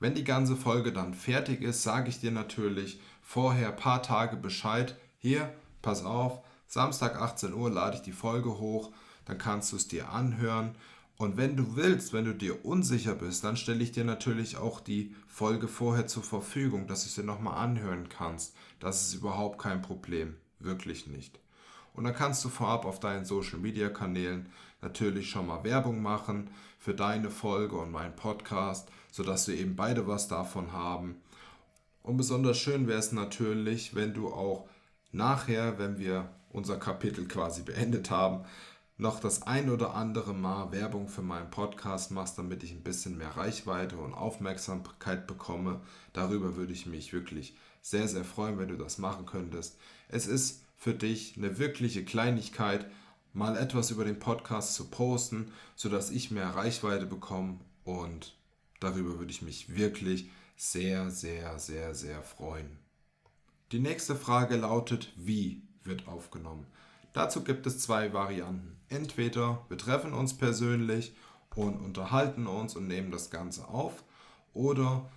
Wenn 0.00 0.14
die 0.14 0.24
ganze 0.24 0.56
Folge 0.56 0.92
dann 0.92 1.12
fertig 1.12 1.62
ist, 1.62 1.82
sage 1.82 2.08
ich 2.08 2.20
dir 2.20 2.30
natürlich 2.30 3.00
vorher 3.20 3.70
ein 3.70 3.76
paar 3.76 4.02
Tage 4.02 4.36
Bescheid. 4.36 4.96
Hier, 5.18 5.52
pass 5.82 6.04
auf, 6.04 6.40
Samstag 6.66 7.20
18 7.20 7.52
Uhr 7.52 7.70
lade 7.70 7.96
ich 7.96 8.02
die 8.02 8.12
Folge 8.12 8.58
hoch, 8.58 8.92
dann 9.26 9.38
kannst 9.38 9.72
du 9.72 9.76
es 9.76 9.88
dir 9.88 10.10
anhören 10.10 10.74
und 11.18 11.36
wenn 11.36 11.56
du 11.56 11.74
willst, 11.74 12.12
wenn 12.12 12.26
du 12.26 12.32
dir 12.32 12.64
unsicher 12.64 13.16
bist, 13.16 13.42
dann 13.42 13.56
stelle 13.56 13.82
ich 13.82 13.90
dir 13.90 14.04
natürlich 14.04 14.56
auch 14.56 14.78
die 14.78 15.16
Folge 15.26 15.66
vorher 15.66 16.06
zur 16.06 16.22
Verfügung, 16.22 16.86
dass 16.86 17.02
du 17.02 17.10
sie 17.10 17.26
nochmal 17.26 17.58
anhören 17.58 18.08
kannst. 18.08 18.54
Das 18.78 19.02
ist 19.02 19.14
überhaupt 19.14 19.60
kein 19.60 19.82
Problem. 19.82 20.36
Wirklich 20.60 21.08
nicht. 21.08 21.40
Und 21.92 22.04
dann 22.04 22.14
kannst 22.14 22.44
du 22.44 22.48
vorab 22.48 22.84
auf 22.84 23.00
deinen 23.00 23.24
Social 23.24 23.58
Media 23.58 23.88
Kanälen 23.88 24.48
natürlich 24.80 25.28
schon 25.28 25.48
mal 25.48 25.64
Werbung 25.64 26.00
machen 26.00 26.50
für 26.78 26.94
deine 26.94 27.30
Folge 27.30 27.76
und 27.76 27.90
meinen 27.90 28.14
Podcast, 28.14 28.88
sodass 29.10 29.48
wir 29.48 29.56
eben 29.56 29.74
beide 29.74 30.06
was 30.06 30.28
davon 30.28 30.72
haben. 30.72 31.16
Und 32.04 32.16
besonders 32.16 32.58
schön 32.58 32.86
wäre 32.86 33.00
es 33.00 33.10
natürlich, 33.10 33.96
wenn 33.96 34.14
du 34.14 34.28
auch 34.28 34.68
nachher, 35.10 35.80
wenn 35.80 35.98
wir 35.98 36.28
unser 36.50 36.76
Kapitel 36.76 37.26
quasi 37.26 37.62
beendet 37.62 38.10
haben, 38.10 38.44
noch 38.98 39.20
das 39.20 39.42
ein 39.42 39.70
oder 39.70 39.94
andere 39.94 40.34
Mal 40.34 40.72
Werbung 40.72 41.08
für 41.08 41.22
meinen 41.22 41.50
Podcast 41.50 42.10
machst, 42.10 42.36
damit 42.36 42.64
ich 42.64 42.72
ein 42.72 42.82
bisschen 42.82 43.16
mehr 43.16 43.36
Reichweite 43.36 43.96
und 43.96 44.12
Aufmerksamkeit 44.12 45.28
bekomme. 45.28 45.80
Darüber 46.12 46.56
würde 46.56 46.72
ich 46.72 46.86
mich 46.86 47.12
wirklich 47.12 47.56
sehr, 47.80 48.08
sehr 48.08 48.24
freuen, 48.24 48.58
wenn 48.58 48.68
du 48.68 48.76
das 48.76 48.98
machen 48.98 49.24
könntest. 49.24 49.78
Es 50.08 50.26
ist 50.26 50.62
für 50.76 50.94
dich 50.94 51.36
eine 51.36 51.58
wirkliche 51.58 52.04
Kleinigkeit, 52.04 52.86
mal 53.32 53.56
etwas 53.56 53.92
über 53.92 54.04
den 54.04 54.18
Podcast 54.18 54.74
zu 54.74 54.86
posten, 54.86 55.52
sodass 55.76 56.10
ich 56.10 56.32
mehr 56.32 56.48
Reichweite 56.48 57.06
bekomme 57.06 57.58
und 57.84 58.36
darüber 58.80 59.18
würde 59.18 59.30
ich 59.30 59.42
mich 59.42 59.76
wirklich 59.76 60.28
sehr, 60.56 61.10
sehr, 61.10 61.60
sehr, 61.60 61.94
sehr 61.94 62.22
freuen. 62.22 62.78
Die 63.70 63.78
nächste 63.78 64.16
Frage 64.16 64.56
lautet, 64.56 65.12
wie 65.14 65.62
wird 65.84 66.08
aufgenommen? 66.08 66.66
Dazu 67.18 67.42
gibt 67.42 67.66
es 67.66 67.80
zwei 67.80 68.12
Varianten. 68.12 68.76
Entweder 68.88 69.64
wir 69.68 69.76
treffen 69.76 70.12
uns 70.12 70.38
persönlich 70.38 71.16
und 71.56 71.80
unterhalten 71.80 72.46
uns 72.46 72.76
und 72.76 72.86
nehmen 72.86 73.10
das 73.10 73.28
Ganze 73.28 73.66
auf 73.66 74.04
oder 74.54 75.10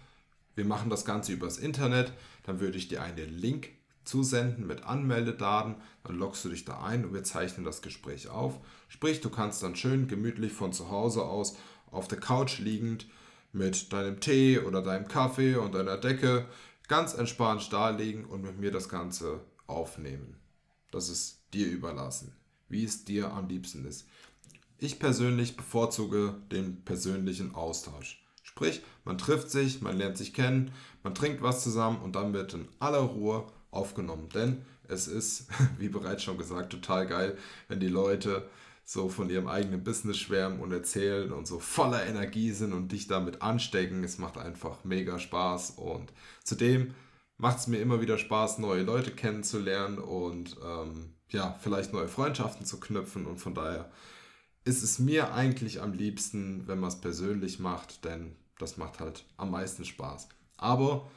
wir 0.56 0.66
machen 0.66 0.90
das 0.90 1.06
Ganze 1.06 1.32
übers 1.32 1.60
Internet. 1.60 2.12
Dann 2.42 2.60
würde 2.60 2.80
ich 2.80 2.88
dir 2.88 3.04
einen 3.04 3.30
Link 3.30 3.70
zusenden 4.04 4.66
mit 4.66 4.84
Anmeldedaten. 4.84 5.76
Dann 6.04 6.16
loggst 6.16 6.44
du 6.44 6.50
dich 6.50 6.66
da 6.66 6.82
ein 6.82 7.06
und 7.06 7.14
wir 7.14 7.24
zeichnen 7.24 7.66
das 7.66 7.84
Gespräch 7.84 8.30
auf. 8.30 8.60
Sprich, 8.88 9.22
du 9.22 9.30
kannst 9.30 9.62
dann 9.62 9.76
schön 9.76 10.08
gemütlich 10.08 10.54
von 10.54 10.74
zu 10.74 10.90
Hause 10.90 11.26
aus 11.26 11.56
auf 11.92 12.08
der 12.08 12.20
Couch 12.20 12.58
liegend 12.58 13.06
mit 13.54 13.94
deinem 13.94 14.20
Tee 14.20 14.58
oder 14.58 14.82
deinem 14.82 15.08
Kaffee 15.08 15.56
und 15.56 15.76
deiner 15.76 15.98
Decke 15.98 16.48
ganz 16.88 17.14
entspannt 17.14 17.72
da 17.72 17.92
liegen 17.92 18.26
und 18.26 18.42
mit 18.42 18.58
mir 18.58 18.72
das 18.72 18.90
Ganze 18.90 19.42
aufnehmen. 19.68 20.40
Das 20.90 21.08
ist 21.08 21.41
dir 21.52 21.68
überlassen 21.68 22.36
wie 22.72 22.86
es 22.86 23.04
dir 23.04 23.32
am 23.32 23.48
liebsten 23.48 23.86
ist. 23.86 24.08
Ich 24.80 24.98
persönlich 24.98 25.58
bevorzuge 25.58 26.36
den 26.52 26.84
persönlichen 26.84 27.54
Austausch. 27.54 28.26
Sprich, 28.42 28.82
man 29.06 29.18
trifft 29.18 29.52
sich, 29.52 29.82
man 29.82 29.98
lernt 29.98 30.18
sich 30.18 30.34
kennen, 30.34 30.72
man 31.04 31.14
trinkt 31.14 31.42
was 31.42 31.64
zusammen 31.64 32.02
und 32.02 32.16
dann 32.16 32.34
wird 32.34 32.54
in 32.54 32.68
aller 32.80 33.00
Ruhe 33.00 33.46
aufgenommen. 33.70 34.30
Denn 34.34 34.66
es 34.88 35.08
ist, 35.08 35.48
wie 35.78 35.90
bereits 35.90 36.24
schon 36.24 36.38
gesagt, 36.38 36.72
total 36.72 37.06
geil, 37.06 37.38
wenn 37.68 37.80
die 37.80 37.88
Leute 37.88 38.50
so 38.84 39.08
von 39.08 39.30
ihrem 39.30 39.48
eigenen 39.48 39.84
Business 39.84 40.18
schwärmen 40.18 40.60
und 40.60 40.72
erzählen 40.72 41.32
und 41.32 41.48
so 41.48 41.60
voller 41.60 42.06
Energie 42.06 42.52
sind 42.52 42.74
und 42.74 42.92
dich 42.92 43.08
damit 43.08 43.42
anstecken. 43.42 44.04
Es 44.04 44.18
macht 44.18 44.38
einfach 44.38 44.84
mega 44.84 45.20
Spaß 45.20 45.72
und 45.72 46.12
zudem 46.44 46.96
macht 47.38 47.60
es 47.60 47.68
mir 47.68 47.78
immer 47.78 48.02
wieder 48.02 48.18
Spaß, 48.18 48.58
neue 48.58 48.84
Leute 48.84 49.12
kennenzulernen 49.12 50.00
und 50.00 50.58
ähm, 50.66 51.14
ja, 51.34 51.58
vielleicht 51.62 51.94
neue 51.94 52.08
Freundschaften 52.08 52.66
zu 52.66 52.80
knüpfen 52.80 53.26
und 53.26 53.38
von 53.38 53.54
daher 53.54 53.92
ist 54.64 54.84
es 54.84 55.00
mir 55.00 55.34
eigentlich 55.34 55.82
am 55.82 55.94
liebsten, 55.94 56.68
wenn 56.68 56.80
man 56.80 56.90
es 56.90 57.02
persönlich 57.02 57.60
macht, 57.60 58.06
denn 58.06 58.36
das 58.60 58.78
macht 58.78 59.00
halt 59.00 59.26
am 59.38 59.52
meisten 59.52 59.86
Spaß. 59.86 60.30
Aber 60.58 61.10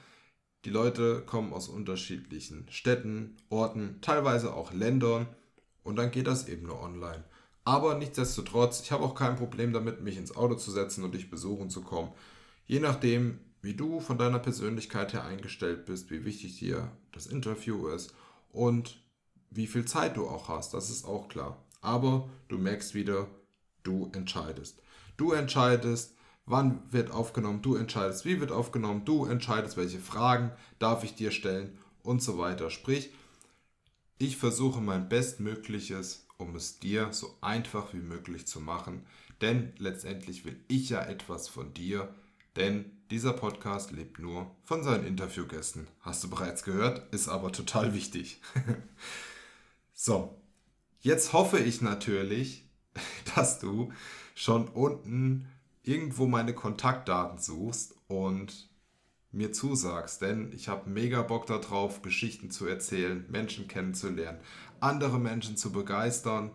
die 0.64 0.70
Leute 0.70 1.20
kommen 1.27 1.53
aus 1.53 1.68
unterschiedlichen 1.68 2.66
Städten, 2.70 3.37
Orten, 3.50 3.98
teilweise 4.00 4.55
auch 4.55 4.72
Ländern 4.72 5.27
und 5.83 5.96
dann 5.96 6.11
geht 6.11 6.27
das 6.27 6.48
eben 6.48 6.66
nur 6.66 6.81
online. 6.81 7.24
Aber 7.64 7.94
nichtsdestotrotz, 7.94 8.81
ich 8.83 8.92
habe 8.92 9.05
auch 9.05 9.14
kein 9.14 9.37
Problem 9.37 9.72
damit, 9.72 10.00
mich 10.00 10.16
ins 10.16 10.37
Auto 10.37 10.55
zu 10.55 10.70
setzen 10.70 11.05
und 11.05 11.14
dich 11.14 11.31
besuchen 11.31 11.68
zu 11.68 11.83
kommen. 11.83 12.12
Je 12.66 12.81
nachdem, 12.81 13.40
wie 13.61 13.74
du 13.74 14.00
von 14.00 14.18
deiner 14.18 14.38
Persönlichkeit 14.38 15.12
her 15.12 15.24
eingestellt 15.24 15.85
bist, 15.87 16.11
wie 16.11 16.24
wichtig 16.24 16.59
dir 16.59 16.92
das 17.12 17.27
Interview 17.27 17.88
ist 17.88 18.14
und 18.50 19.04
wie 19.55 19.67
viel 19.67 19.85
Zeit 19.85 20.17
du 20.17 20.29
auch 20.29 20.49
hast, 20.49 20.75
das 20.75 20.90
ist 20.90 21.05
auch 21.05 21.29
klar. 21.29 21.62
Aber 21.81 22.29
du 22.49 22.59
merkst 22.59 22.95
wieder, 22.95 23.29
du 23.83 24.11
entscheidest. 24.12 24.81
Du 25.17 25.33
entscheidest, 25.33 26.14
wann 26.47 26.83
wird 26.90 27.11
aufgenommen, 27.11 27.62
du 27.62 27.77
entscheidest, 27.77 28.25
wie 28.25 28.40
wird 28.40 28.53
aufgenommen, 28.53 29.05
du 29.05 29.27
entscheidest, 29.27 29.77
welche 29.77 30.01
Fragen 30.01 30.51
darf 30.79 31.05
ich 31.05 31.14
dir 31.14 31.31
stellen 31.31 31.79
und 32.03 32.23
so 32.23 32.38
weiter. 32.38 32.71
Sprich, 32.71 33.11
ich 34.19 34.37
versuche 34.37 34.81
mein 34.81 35.09
Bestmögliches, 35.09 36.27
um 36.37 36.57
es 36.57 36.79
dir 36.79 37.12
so 37.12 37.37
einfach 37.40 37.93
wie 37.95 38.01
möglich 38.01 38.47
zu 38.47 38.61
machen, 38.61 39.07
denn 39.40 39.73
letztendlich 39.79 40.45
will 40.45 40.59
ich 40.69 40.90
ja 40.90 41.03
etwas 41.03 41.49
von 41.49 41.75
dir, 41.75 42.14
denn 42.57 42.90
dieser 43.11 43.33
Podcast 43.33 43.90
lebt 43.90 44.19
nur 44.19 44.51
von 44.62 44.83
seinen 44.83 45.07
Interviewgästen. 45.07 45.87
Hast 46.01 46.25
du 46.25 46.31
bereits 46.31 46.62
gehört, 46.62 47.12
ist 47.12 47.29
aber 47.29 47.53
total 47.53 47.95
wichtig. 47.95 48.40
So, 49.96 50.42
jetzt 50.98 51.33
hoffe 51.33 51.61
ich 51.61 51.80
natürlich, 51.80 52.68
dass 53.37 53.61
du 53.61 53.92
schon 54.35 54.66
unten 54.68 55.46
irgendwo 55.85 56.26
meine 56.26 56.52
Kontaktdaten 56.52 57.38
suchst 57.38 57.94
und 58.09 58.68
mir 59.30 59.52
zusagst, 59.52 60.20
denn 60.20 60.52
ich 60.52 60.68
habe 60.68 60.90
mega 60.90 61.22
Bock 61.22 61.46
darauf, 61.46 62.02
Geschichten 62.02 62.50
zu 62.50 62.66
erzählen, 62.66 63.24
Menschen 63.30 63.68
kennenzulernen, 63.68 64.40
andere 64.80 65.20
Menschen 65.20 65.57
zu 65.57 65.70
begeistern 65.70 66.50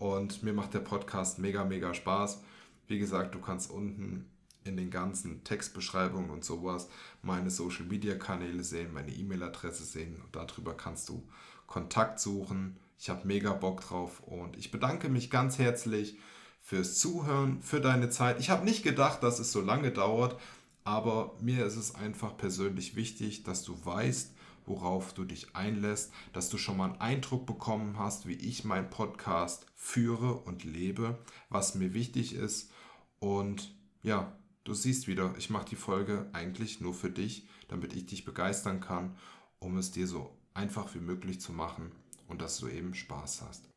und 0.00 0.42
mir 0.42 0.52
macht 0.52 0.74
der 0.74 0.80
Podcast 0.80 1.38
mega, 1.38 1.64
mega 1.64 1.94
Spaß. 1.94 2.42
Wie 2.88 2.98
gesagt, 2.98 3.36
du 3.36 3.40
kannst 3.40 3.70
unten 3.70 4.28
in 4.64 4.76
den 4.76 4.90
ganzen 4.90 5.44
Textbeschreibungen 5.44 6.30
und 6.30 6.44
sowas 6.44 6.88
meine 7.22 7.50
Social 7.50 7.86
Media 7.86 8.16
Kanäle 8.16 8.64
sehen, 8.64 8.92
meine 8.92 9.12
E-Mail-Adresse 9.12 9.84
sehen 9.84 10.20
und 10.22 10.34
darüber 10.34 10.76
kannst 10.76 11.08
du 11.08 11.28
Kontakt 11.70 12.18
suchen. 12.18 12.76
Ich 12.98 13.08
habe 13.08 13.26
mega 13.26 13.52
Bock 13.52 13.80
drauf 13.80 14.20
und 14.26 14.58
ich 14.58 14.72
bedanke 14.72 15.08
mich 15.08 15.30
ganz 15.30 15.56
herzlich 15.56 16.18
fürs 16.60 16.98
Zuhören, 16.98 17.62
für 17.62 17.80
deine 17.80 18.10
Zeit. 18.10 18.40
Ich 18.40 18.50
habe 18.50 18.64
nicht 18.64 18.82
gedacht, 18.82 19.22
dass 19.22 19.38
es 19.38 19.52
so 19.52 19.62
lange 19.62 19.92
dauert, 19.92 20.38
aber 20.84 21.36
mir 21.40 21.64
ist 21.64 21.76
es 21.76 21.94
einfach 21.94 22.36
persönlich 22.36 22.96
wichtig, 22.96 23.44
dass 23.44 23.62
du 23.62 23.82
weißt, 23.84 24.34
worauf 24.66 25.14
du 25.14 25.24
dich 25.24 25.54
einlässt, 25.54 26.12
dass 26.32 26.50
du 26.50 26.58
schon 26.58 26.76
mal 26.76 26.90
einen 26.90 27.00
Eindruck 27.00 27.46
bekommen 27.46 27.98
hast, 27.98 28.26
wie 28.26 28.34
ich 28.34 28.64
meinen 28.64 28.90
Podcast 28.90 29.64
führe 29.76 30.34
und 30.34 30.64
lebe, 30.64 31.18
was 31.50 31.76
mir 31.76 31.94
wichtig 31.94 32.34
ist. 32.34 32.72
Und 33.20 33.72
ja, 34.02 34.36
du 34.64 34.74
siehst 34.74 35.06
wieder, 35.06 35.34
ich 35.38 35.50
mache 35.50 35.66
die 35.66 35.76
Folge 35.76 36.28
eigentlich 36.32 36.80
nur 36.80 36.94
für 36.94 37.10
dich, 37.10 37.46
damit 37.68 37.94
ich 37.94 38.06
dich 38.06 38.24
begeistern 38.24 38.80
kann, 38.80 39.16
um 39.60 39.78
es 39.78 39.92
dir 39.92 40.08
so 40.08 40.36
einfach 40.60 40.94
wie 40.94 41.00
möglich 41.00 41.40
zu 41.40 41.52
machen 41.52 41.90
und 42.28 42.42
dass 42.42 42.58
du 42.58 42.68
eben 42.68 42.94
Spaß 42.94 43.42
hast. 43.48 43.68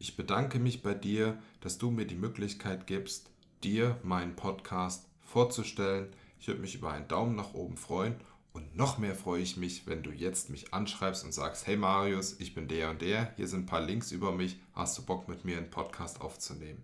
Ich 0.00 0.16
bedanke 0.16 0.58
mich 0.58 0.82
bei 0.82 0.92
dir, 0.92 1.38
dass 1.60 1.78
du 1.78 1.92
mir 1.92 2.04
die 2.04 2.16
Möglichkeit 2.16 2.88
gibst, 2.88 3.30
dir 3.62 3.96
meinen 4.02 4.34
Podcast 4.34 5.06
vorzustellen. 5.20 6.08
Ich 6.40 6.48
würde 6.48 6.60
mich 6.60 6.74
über 6.74 6.90
einen 6.90 7.06
Daumen 7.06 7.36
nach 7.36 7.54
oben 7.54 7.76
freuen 7.76 8.16
und 8.52 8.74
noch 8.74 8.98
mehr 8.98 9.14
freue 9.14 9.40
ich 9.40 9.56
mich, 9.56 9.86
wenn 9.86 10.02
du 10.02 10.10
jetzt 10.10 10.50
mich 10.50 10.74
anschreibst 10.74 11.24
und 11.24 11.32
sagst, 11.32 11.68
hey 11.68 11.76
Marius, 11.76 12.40
ich 12.40 12.54
bin 12.54 12.66
der 12.66 12.90
und 12.90 13.00
der, 13.00 13.32
hier 13.36 13.46
sind 13.46 13.60
ein 13.60 13.66
paar 13.66 13.80
Links 13.80 14.10
über 14.10 14.32
mich, 14.32 14.58
hast 14.72 14.98
du 14.98 15.02
Bock 15.02 15.28
mit 15.28 15.44
mir 15.44 15.56
einen 15.58 15.70
Podcast 15.70 16.20
aufzunehmen? 16.20 16.82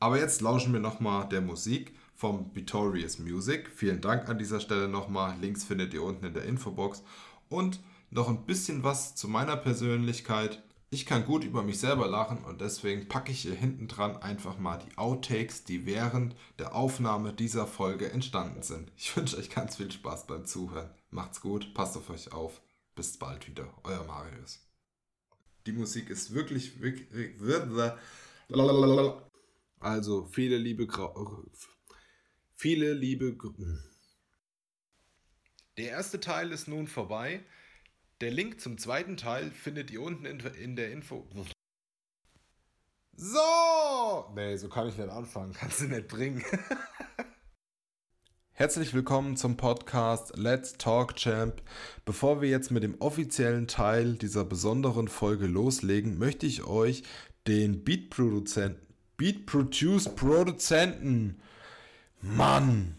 Aber 0.00 0.18
jetzt 0.18 0.40
lauschen 0.40 0.72
wir 0.72 0.80
nochmal 0.80 1.28
der 1.28 1.40
Musik 1.40 1.94
vom 2.16 2.50
Victorious 2.52 3.20
Music. 3.20 3.70
Vielen 3.70 4.00
Dank 4.00 4.28
an 4.28 4.38
dieser 4.38 4.58
Stelle 4.58 4.88
nochmal. 4.88 5.38
Links 5.40 5.62
findet 5.62 5.94
ihr 5.94 6.02
unten 6.02 6.26
in 6.26 6.34
der 6.34 6.44
Infobox. 6.44 7.04
Und 7.48 7.78
noch 8.10 8.28
ein 8.28 8.46
bisschen 8.46 8.82
was 8.82 9.14
zu 9.14 9.28
meiner 9.28 9.56
Persönlichkeit. 9.56 10.62
Ich 10.90 11.04
kann 11.04 11.26
gut 11.26 11.44
über 11.44 11.62
mich 11.62 11.78
selber 11.78 12.06
lachen 12.06 12.44
und 12.44 12.60
deswegen 12.60 13.08
packe 13.08 13.32
ich 13.32 13.40
hier 13.40 13.54
hinten 13.54 13.88
dran 13.88 14.16
einfach 14.16 14.58
mal 14.58 14.78
die 14.78 14.96
Outtakes, 14.96 15.64
die 15.64 15.84
während 15.84 16.36
der 16.58 16.74
Aufnahme 16.74 17.32
dieser 17.32 17.66
Folge 17.66 18.10
entstanden 18.10 18.62
sind. 18.62 18.92
Ich 18.96 19.16
wünsche 19.16 19.36
euch 19.36 19.50
ganz 19.50 19.76
viel 19.76 19.90
Spaß 19.90 20.26
beim 20.26 20.44
Zuhören. 20.44 20.90
Macht's 21.10 21.40
gut, 21.40 21.74
passt 21.74 21.96
auf 21.96 22.08
euch 22.10 22.32
auf. 22.32 22.60
Bis 22.94 23.18
bald 23.18 23.46
wieder, 23.48 23.68
euer 23.84 24.04
Marius. 24.04 24.60
Die 25.66 25.72
Musik 25.72 26.08
ist 26.08 26.32
wirklich, 26.32 26.80
wirklich 26.80 27.08
also 29.80 30.26
viele 30.26 30.56
liebe 30.56 30.86
viele 32.54 32.92
liebe 32.94 33.36
Der 35.76 35.88
erste 35.90 36.20
Teil 36.20 36.52
ist 36.52 36.68
nun 36.68 36.86
vorbei. 36.86 37.44
Der 38.22 38.30
Link 38.30 38.62
zum 38.62 38.78
zweiten 38.78 39.18
Teil 39.18 39.50
findet 39.50 39.90
ihr 39.90 40.00
unten 40.00 40.24
in, 40.24 40.74
der 40.74 40.90
Info. 40.90 41.28
So! 43.12 44.32
Nee, 44.34 44.56
so 44.56 44.70
kann 44.70 44.88
ich 44.88 44.96
nicht 44.96 45.10
anfangen. 45.10 45.52
Kannst 45.58 45.82
du 45.82 45.84
nicht 45.84 46.08
bringen. 46.08 46.42
Herzlich 48.52 48.94
willkommen 48.94 49.36
zum 49.36 49.58
Podcast 49.58 50.34
Let's 50.34 50.78
Talk 50.78 51.16
Champ. 51.16 51.60
Bevor 52.06 52.40
wir 52.40 52.48
jetzt 52.48 52.70
mit 52.70 52.82
dem 52.82 52.98
offiziellen 53.02 53.68
Teil 53.68 54.14
dieser 54.14 54.46
besonderen 54.46 55.08
Folge 55.08 55.46
loslegen, 55.46 56.16
möchte 56.16 56.46
ich 56.46 56.64
euch 56.64 57.02
den 57.46 57.84
Beat-Produzenten, 57.84 58.80
Beat-Produce-Produzenten, 59.18 61.38
Mann! 62.22 62.96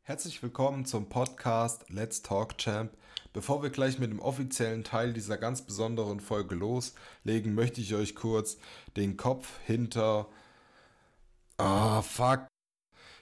Herzlich 0.00 0.42
willkommen 0.42 0.86
zum 0.86 1.10
Podcast 1.10 1.84
Let's 1.90 2.22
Talk 2.22 2.56
Champ. 2.56 2.96
Bevor 3.34 3.62
wir 3.62 3.70
gleich 3.70 3.98
mit 3.98 4.10
dem 4.10 4.20
offiziellen 4.20 4.84
Teil 4.84 5.14
dieser 5.14 5.38
ganz 5.38 5.62
besonderen 5.62 6.20
Folge 6.20 6.54
loslegen, 6.54 7.54
möchte 7.54 7.80
ich 7.80 7.94
euch 7.94 8.14
kurz 8.14 8.58
den 8.96 9.16
Kopf 9.16 9.58
hinter. 9.64 10.28
Ah, 11.56 12.00
oh, 12.00 12.02
fuck. 12.02 12.46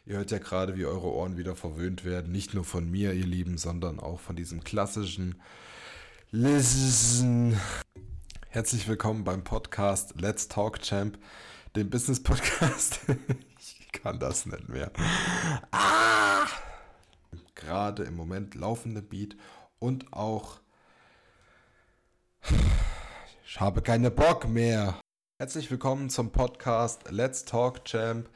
Ihr 0.07 0.17
hört 0.17 0.33
ja 0.33 0.39
gerade, 0.39 0.77
wie 0.77 0.85
eure 0.85 1.13
Ohren 1.13 1.37
wieder 1.37 1.55
verwöhnt 1.55 2.05
werden. 2.05 2.33
Nicht 2.33 2.55
nur 2.55 2.65
von 2.65 2.91
mir, 2.91 3.13
ihr 3.13 3.27
Lieben, 3.27 3.57
sondern 3.57 4.01
auch 4.01 4.19
von 4.19 4.35
diesem 4.35 4.65
klassischen 4.65 5.41
Listen. 6.33 7.61
Herzlich 8.49 8.89
willkommen 8.89 9.23
beim 9.23 9.45
Podcast 9.45 10.21
Let's 10.21 10.49
Talk 10.49 10.83
Champ, 10.83 11.19
dem 11.77 11.89
Business 11.89 12.21
Podcast. 12.21 12.99
ich 13.61 13.93
kann 13.93 14.19
das 14.19 14.45
nicht 14.47 14.69
mehr. 14.69 14.91
Ah! 15.71 16.49
Gerade 17.55 18.03
im 18.05 18.17
Moment 18.17 18.57
laufende 18.57 19.03
Beat 19.03 19.37
und 19.81 20.13
auch 20.13 20.61
ich 23.45 23.61
habe 23.61 23.83
keine 23.83 24.11
Bock 24.11 24.49
mehr. 24.49 25.01
Herzlich 25.39 25.71
willkommen 25.71 26.11
zum 26.11 26.31
Podcast 26.31 27.11
Let's 27.11 27.45
Talk 27.45 27.85
Champ. 27.85 28.29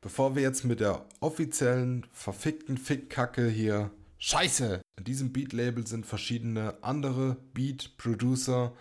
Bevor 0.00 0.36
wir 0.36 0.42
jetzt 0.42 0.64
mit 0.64 0.80
der 0.80 1.04
offiziellen 1.20 2.06
verfickten 2.12 2.78
Fickkacke 2.78 3.48
hier 3.48 3.90
Scheiße! 4.18 4.82
In 4.98 5.04
diesem 5.04 5.32
Beat-Label 5.32 5.86
sind 5.86 6.04
verschiedene 6.04 6.76
andere 6.82 7.38
Beat-Producer. 7.54 8.72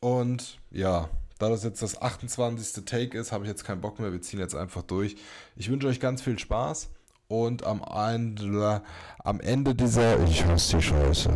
Und 0.00 0.58
ja, 0.70 1.10
da 1.38 1.48
das 1.50 1.64
jetzt 1.64 1.82
das 1.82 2.00
28. 2.00 2.84
Take 2.86 3.18
ist, 3.18 3.32
habe 3.32 3.44
ich 3.44 3.50
jetzt 3.50 3.64
keinen 3.64 3.82
Bock 3.82 3.98
mehr. 3.98 4.12
Wir 4.12 4.22
ziehen 4.22 4.40
jetzt 4.40 4.54
einfach 4.54 4.82
durch. 4.82 5.16
Ich 5.56 5.70
wünsche 5.70 5.86
euch 5.86 6.00
ganz 6.00 6.22
viel 6.22 6.38
Spaß. 6.38 6.90
Und 7.30 7.64
am 7.64 7.80
Ende, 7.80 8.82
am 9.22 9.38
Ende 9.38 9.72
dieser 9.72 10.18
Ich 10.24 10.44
hasse 10.44 10.78
die 10.78 10.82
Scheiße. 10.82 11.30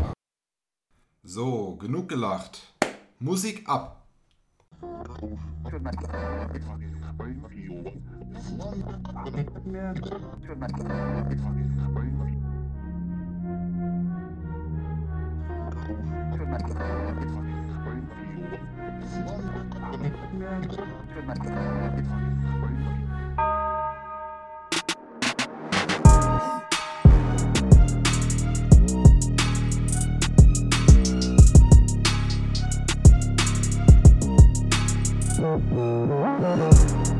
So, 1.22 1.76
genug 1.76 2.08
gelacht. 2.08 2.74
Musik 3.20 3.62
ab. 3.68 4.04
Thank 36.44 37.13